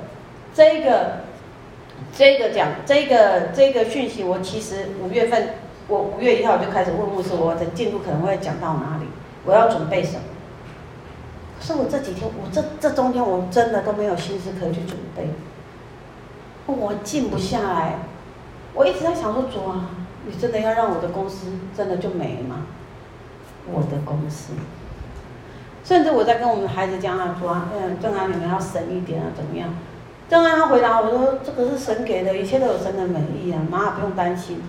[0.55, 1.19] 这个
[2.17, 5.51] 这个讲这个这个讯息，我其实五月份。
[5.89, 9.07] 我五月一号就开始问牧师，我的进度可能会讲到哪里？
[9.45, 10.21] 我要准备什么？
[11.61, 15.29] 可是我这几天，我这这中间我真的都没有心思可以去准备，
[16.67, 17.99] 我静不下来。
[18.73, 19.91] 我一直在想说，主啊，
[20.25, 22.63] 你真的要让我的公司真的就没吗？
[23.71, 24.55] 我的公司，
[25.85, 29.69] 甚至我在跟我们的孩子讲啊，主啊，嗯，正安你们要省一点啊，怎么样？
[30.31, 34.63] 正安他回答我说，这个是神给的，一切都有神的美意啊，妈不用担心。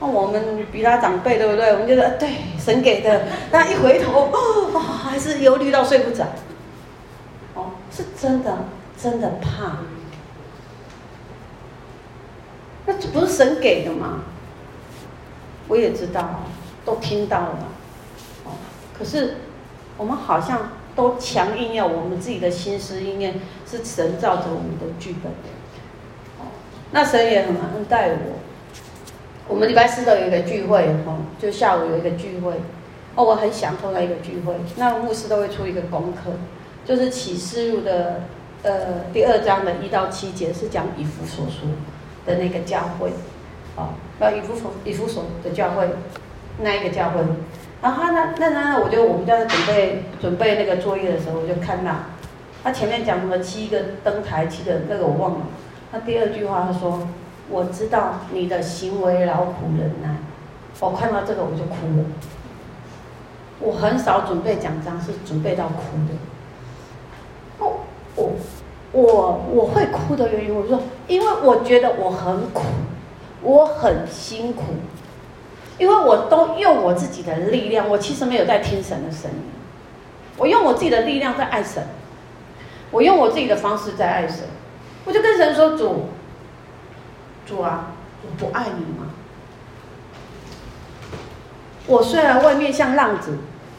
[0.00, 1.72] 那我们比他长辈，对不对？
[1.72, 3.26] 我们觉得对，神给的。
[3.50, 6.24] 但一回头，哦，还是忧虑到睡不着。
[7.54, 8.58] 哦，是真的，
[8.96, 9.78] 真的怕。
[12.86, 14.20] 那这不是神给的吗？
[15.66, 16.42] 我也知道，
[16.84, 17.58] 都听到了。
[18.44, 18.52] 哦，
[18.96, 19.38] 可是
[19.96, 23.34] 我们好像都强硬要我们自己的心思意念
[23.68, 25.32] 是神照着我们的剧本。
[26.38, 26.46] 哦，
[26.92, 28.38] 那神也很恩待我。
[29.48, 32.52] 我们礼拜四都有一个聚会，哦，就下午有一个聚会，
[33.14, 34.54] 哦，我很享受那一个聚会。
[34.76, 36.32] 那牧师都会出一个功课，
[36.84, 38.24] 就是启示录的
[38.62, 41.66] 呃第二章的一到七节是讲以弗所书
[42.26, 43.10] 的那个教会，
[43.76, 45.88] 哦，那以弗所以弗所的教会
[46.60, 47.20] 那一个教会。
[47.80, 51.92] 然后呢，那那那我就我们在准备准备那个作业的时候，我就看到
[52.62, 55.46] 他前面讲什么七个灯台，七个那个我忘了。
[55.90, 57.08] 那第二句话他说。
[57.50, 60.16] 我知道你的行为劳苦忍耐，
[60.80, 62.04] 我看到这个我就哭了。
[63.60, 66.14] 我很少准备奖章，是准备到哭的。
[67.58, 67.80] 哦，
[68.14, 68.32] 我
[68.92, 72.62] 我我会哭的原因，我说，因为我觉得我很苦，
[73.42, 74.62] 我很辛苦，
[75.78, 79.42] 因为我都用我自己的力量，我其实没有在听神的声音，
[80.36, 81.82] 我用我自己的力量在爱神，
[82.90, 84.44] 我用我自己的方式在爱神，
[85.06, 86.04] 我就跟神说主。
[87.48, 87.86] 主啊，
[88.22, 89.06] 我不爱你吗？
[91.86, 93.38] 我虽然外面像浪子，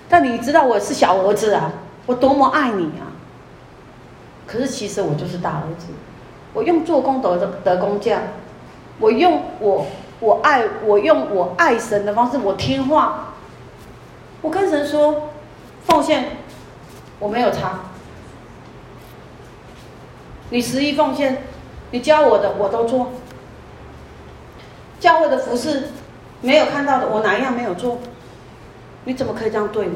[0.09, 1.71] 但你知道我是小儿子啊，
[2.07, 3.13] 我多么爱你啊！
[4.47, 5.85] 可是其实我就是大儿子，
[6.53, 8.19] 我用做工得得工匠，
[8.97, 9.85] 我用我
[10.19, 13.35] 我爱我用我爱神的方式，我听话，
[14.41, 15.29] 我跟神说
[15.85, 16.37] 奉献，
[17.19, 17.81] 我没有差，
[20.49, 21.43] 你十一奉献，
[21.91, 23.11] 你教我的我都做。
[24.99, 25.89] 教会的服饰，
[26.41, 27.99] 没有看到的，我哪一样没有做？
[29.05, 29.91] 你怎么可以这样对我？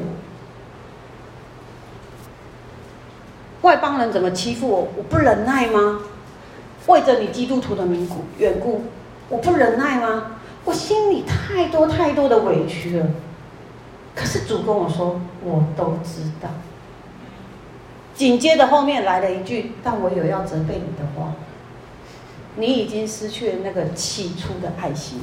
[3.62, 4.88] 外邦人怎么欺负我？
[4.96, 6.00] 我不忍耐吗？
[6.86, 8.82] 为着你基督徒的名故缘故，
[9.28, 10.32] 我不忍耐吗？
[10.64, 13.06] 我心里太多太多的委屈了。
[14.14, 16.48] 可是主跟我说，我都知道。
[18.14, 21.32] 紧接着后面来了一句：“但我有要责备你的话。”
[22.56, 25.20] 你已经失去了那个起初的爱心，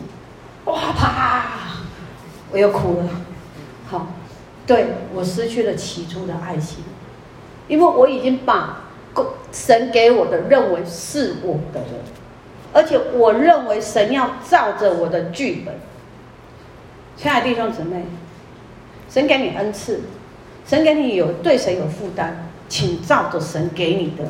[0.65, 1.45] 哇啪！
[2.51, 3.07] 我又哭了。
[3.87, 4.07] 好，
[4.67, 6.83] 对，我失去了起初的爱心，
[7.67, 8.83] 因为我已经把
[9.51, 12.03] 神给我的认为是我的了，
[12.73, 15.75] 而且我认为神要照着我的剧本。
[17.15, 18.03] 亲爱的弟兄姊妹，
[19.09, 20.01] 神给你恩赐，
[20.65, 24.25] 神给你有对谁有负担，请照着神给你的，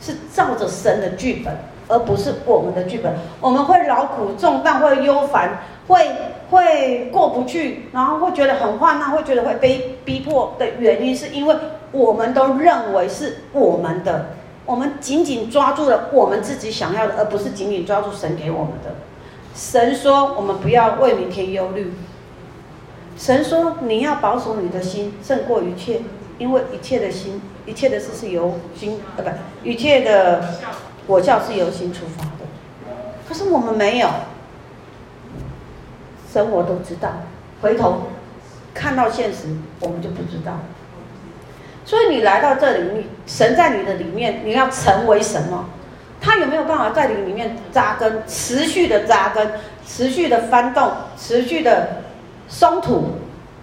[0.00, 1.54] 是照着神的剧本。
[1.88, 5.58] 而不是我们的剧本，我们会劳苦重担，会忧烦，
[5.88, 6.06] 会
[6.50, 11.56] 会过不去，然后会觉得很患难，会觉得会被逼迫的原因，是因为
[11.90, 14.26] 我们都认为是我们的，
[14.66, 18.94] 我们紧紧抓住了我们自己想要的，而不是紧紧抓住神给我们的。
[19.54, 21.92] 神说：“我们不要为明天忧虑。”
[23.18, 26.02] 神说：“你要保守你的心，胜过一切，
[26.38, 29.30] 因为一切的心，一切的事是由心，呃，不，
[29.68, 30.44] 一切的
[31.08, 32.30] 我教是由心出发的。
[33.28, 34.08] 可是我们没有，
[36.32, 37.10] 神我都知道，
[37.60, 38.04] 回头
[38.72, 39.48] 看到现实，
[39.80, 40.60] 我们就不知道。
[41.84, 45.68] 所以你来到这里，你神在你的里面，你要成为什么？
[46.20, 49.52] 他有没有办法在你里面扎根，持续的扎根，
[49.86, 52.02] 持续的翻动，持续的
[52.48, 53.12] 松土，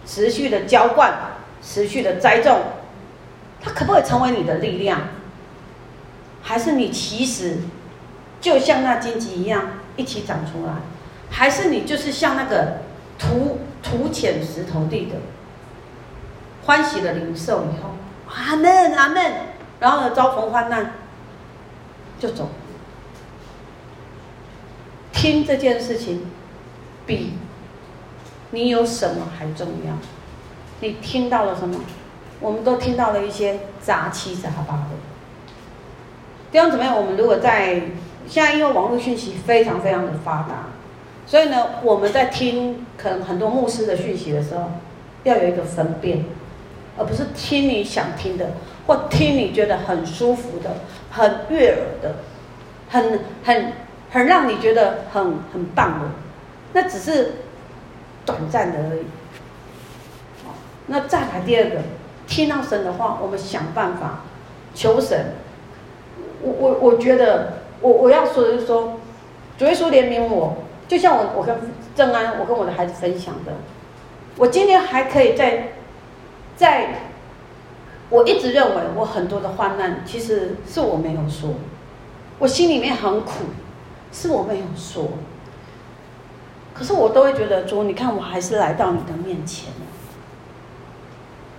[0.06, 1.14] 持续的浇灌，
[1.62, 2.60] 持续的栽种？
[3.62, 5.02] 他可不可以成为你的力量？
[6.48, 7.58] 还是你其实
[8.40, 9.64] 就像那荆棘一样
[9.98, 10.74] 一起长出来？
[11.32, 12.82] 还是你就是像那个
[13.18, 15.16] 土土浅石头地的，
[16.66, 17.96] 欢喜的灵兽以后，
[18.28, 19.34] 阿门阿门，
[19.80, 20.92] 然后呢，遭逢患难。
[22.20, 22.50] 就走，
[25.12, 26.28] 听这件事情，
[27.08, 27.34] 比
[28.52, 29.94] 你有什么还重要。
[30.80, 31.82] 你听到了什么？
[32.40, 35.15] 我们都听到了一些杂七杂八的。
[36.56, 37.82] 弟兄姊妹，我们如果在
[38.30, 40.68] 现在，因为网络讯息非常非常的发达，
[41.28, 44.72] 所以呢，我们在听可能很多牧师的讯息的时候，
[45.26, 46.24] 要有一个分辨，
[46.98, 48.52] 而不是听你想听的。
[48.88, 50.78] 或听你觉得很舒服的、
[51.12, 52.16] 很悦耳的、
[52.88, 53.74] 很很
[54.12, 56.06] 很让你觉得很很棒的，
[56.72, 57.34] 那只是
[58.26, 59.02] 短暂的而已。
[60.86, 61.82] 那再来第二个，
[62.26, 64.22] 听到神的话，我们想办法
[64.74, 65.34] 求神。
[66.42, 69.00] 我我我觉得，我我要说的就是说，
[69.58, 70.58] 主耶稣怜悯我，
[70.88, 71.56] 就像我我跟
[71.96, 73.54] 正安，我跟我的孩子分享的，
[74.38, 75.74] 我今天还可以在
[76.56, 76.90] 在。
[78.12, 81.56] 我一直认为我很多的患难，其实是我没有说，
[82.38, 83.46] 我心里面很苦，
[84.12, 85.10] 是我没有说。
[86.72, 89.72] 可是我都会觉得，主，你看我还是来到你的面前，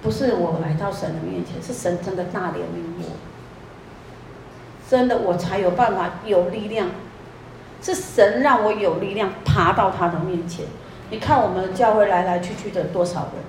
[0.01, 3.07] 不是我来到神的面前，是神真的大怜悯我，
[4.89, 6.89] 真的我才有办法有力量，
[7.83, 10.67] 是神让我有力量爬到他的面前。
[11.11, 13.45] 你看我们教会来来去去的多少人。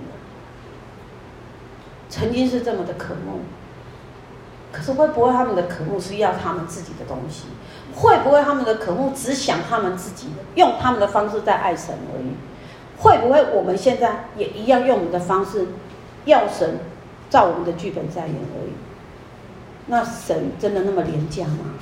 [2.09, 3.41] 曾经是这么的渴慕，
[4.71, 7.47] 可是会不会他们的渴慕是要他们自己的东西？
[7.93, 12.31] 会不会他们的渴慕只想他们自己，用他们的方式在爱神而已？
[12.97, 15.67] 会不会我们现在也一样用我们的方式，
[16.25, 16.79] 要神
[17.29, 18.71] 照我们的剧本在演而已？
[19.87, 21.73] 那神真的那么廉价吗？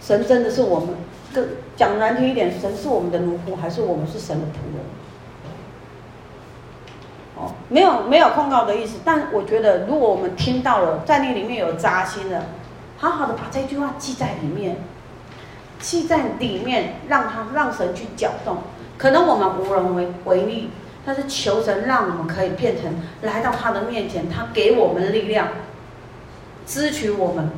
[0.00, 0.90] 神真的是我们，
[1.34, 4.84] 更讲难听一点，神是我们的奴仆，还是我们是神的仆人？
[7.34, 12.44] 哦，没有没有控告的意思，但我觉得，如果我们听到了，在你里面有扎心的，
[12.98, 14.76] 好好的把这句话记在里面，
[15.78, 18.58] 记在里面，让他让神去搅动。
[18.96, 20.70] 可能我们无能为为力，
[21.04, 25.48] 但是求神让我们可以变成来到他的面前，他给我们力量，
[26.66, 27.50] 支取我们，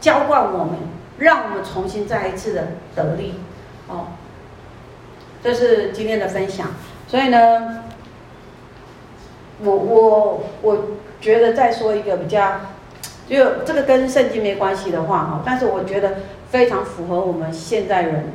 [0.00, 0.74] 浇灌我们，
[1.18, 3.40] 让我们重新再一次的得力。
[3.88, 4.08] 哦，
[5.42, 6.68] 这是今天的分享，
[7.08, 7.84] 所以呢。
[9.60, 10.84] 我我我
[11.20, 12.60] 觉得再说一个比较，
[13.28, 16.18] 就这个跟圣经没关系的话哈，但是我觉得
[16.48, 18.26] 非常符合我们现代人。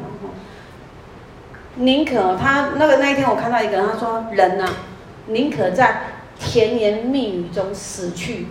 [1.76, 4.70] 宁可他那个那一天我看到一个人他说人呐、
[5.28, 6.02] 宁可在
[6.38, 8.48] 甜言蜜语中死去，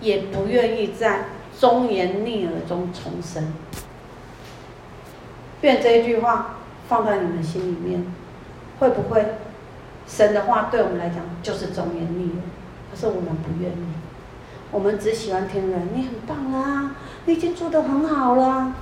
[0.00, 1.26] 也不愿意在
[1.58, 3.52] 忠言逆耳中重生。
[5.62, 6.56] 愿这一句话
[6.88, 8.06] 放在你们心里面，
[8.78, 9.24] 会不会？
[10.06, 12.42] 神的话对我们来讲就是忠言逆耳，
[12.92, 13.86] 可是我们不愿意，
[14.70, 16.94] 我们只喜欢听人，你很棒啊，
[17.24, 18.72] 你已经做得很好了。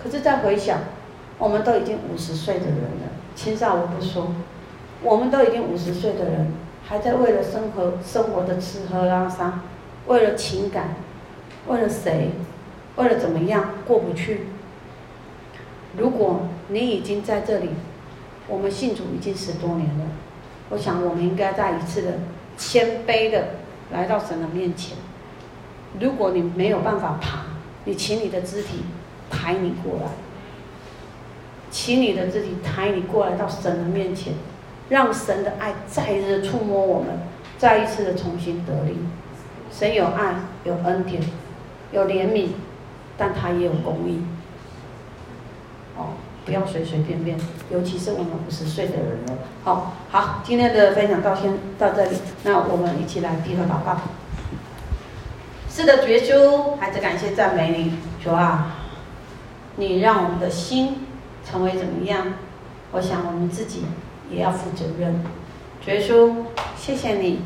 [0.00, 0.78] 可是再回想，
[1.38, 4.32] 我们都已经五十岁的人了，青少我不说，
[5.02, 6.52] 我们都已经五十岁的人，
[6.86, 9.60] 还在为了生活、生活的吃喝拉撒，
[10.06, 10.96] 为了情感，
[11.66, 12.30] 为了谁，
[12.96, 14.42] 为了怎么样过不去。
[15.96, 17.70] 如果你已经在这里，
[18.48, 20.04] 我们信主已经十多年了。
[20.70, 22.12] 我想，我们应该再一次的
[22.58, 23.44] 谦卑的
[23.92, 24.96] 来到神的面前。
[26.00, 27.42] 如果你没有办法爬，
[27.84, 28.84] 你请你的肢体
[29.30, 30.08] 抬你过来，
[31.70, 34.34] 请你的肢体抬你过来到神的面前，
[34.88, 37.18] 让神的爱再一次触摸我们，
[37.56, 38.96] 再一次的重新得力。
[39.76, 41.20] 神有爱，有恩典，
[41.92, 42.48] 有怜悯，
[43.18, 44.22] 但他也有公义。
[45.96, 46.14] 哦。
[46.46, 47.38] 不要随随便便，
[47.70, 49.32] 尤其是我们五十岁的人了。
[49.64, 53.96] 好，好，今天的分享到先到这里，那我们一起来低头祷告。
[55.70, 58.76] 是的，主耶稣，孩子感谢赞美你，主啊，
[59.76, 61.06] 你让我们的心
[61.50, 62.34] 成为怎么样？
[62.92, 63.86] 我想我们自己
[64.30, 65.24] 也要负责任。
[65.82, 66.44] 主耶稣，
[66.76, 67.40] 谢谢你，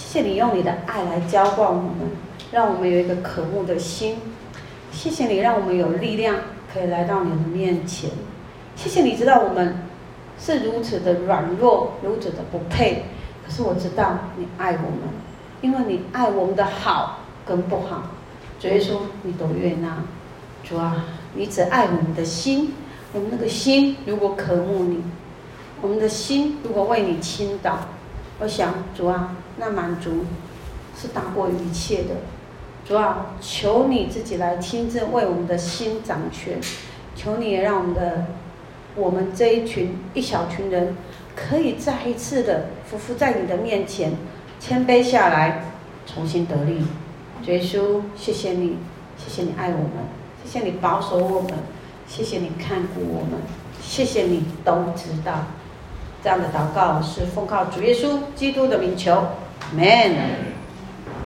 [0.00, 2.10] 谢谢你用你的爱来浇灌我们，
[2.50, 4.16] 让我们有一个渴慕的心。
[4.90, 6.36] 谢谢你让我们有力量
[6.72, 8.10] 可以来到你的面前。
[8.74, 9.76] 谢谢你知道我们
[10.38, 13.04] 是如此的软弱，如此的不配，
[13.46, 15.00] 可是我知道你爱我们，
[15.60, 18.02] 因为你爱我们的好跟不好，
[18.58, 19.98] 主耶稣你都悦纳。
[20.64, 22.72] 主啊，你只爱我们的心，
[23.12, 25.02] 我们那个心如果渴慕你，
[25.82, 27.78] 我们的心如果为你倾倒，
[28.40, 30.24] 我想主啊，那满足
[31.00, 32.16] 是大过一切的。
[32.86, 36.58] 主啊，求你自己来亲自为我们的心掌权，
[37.14, 38.26] 求你也让我们的。
[38.96, 40.96] 我们这一群一小群人，
[41.36, 44.14] 可以再一次的匍匐在你的面前，
[44.58, 45.62] 谦卑下来，
[46.04, 46.84] 重新得力。
[47.46, 48.78] 耶稣，谢谢你，
[49.16, 49.90] 谢谢你爱我们，
[50.42, 51.52] 谢谢你保守我们，
[52.08, 53.40] 谢谢你看顾我们，
[53.80, 55.46] 谢谢你都知道。
[56.22, 59.24] 这样的祷告是奉靠主耶稣基督的名求
[59.74, 60.49] ，Amen。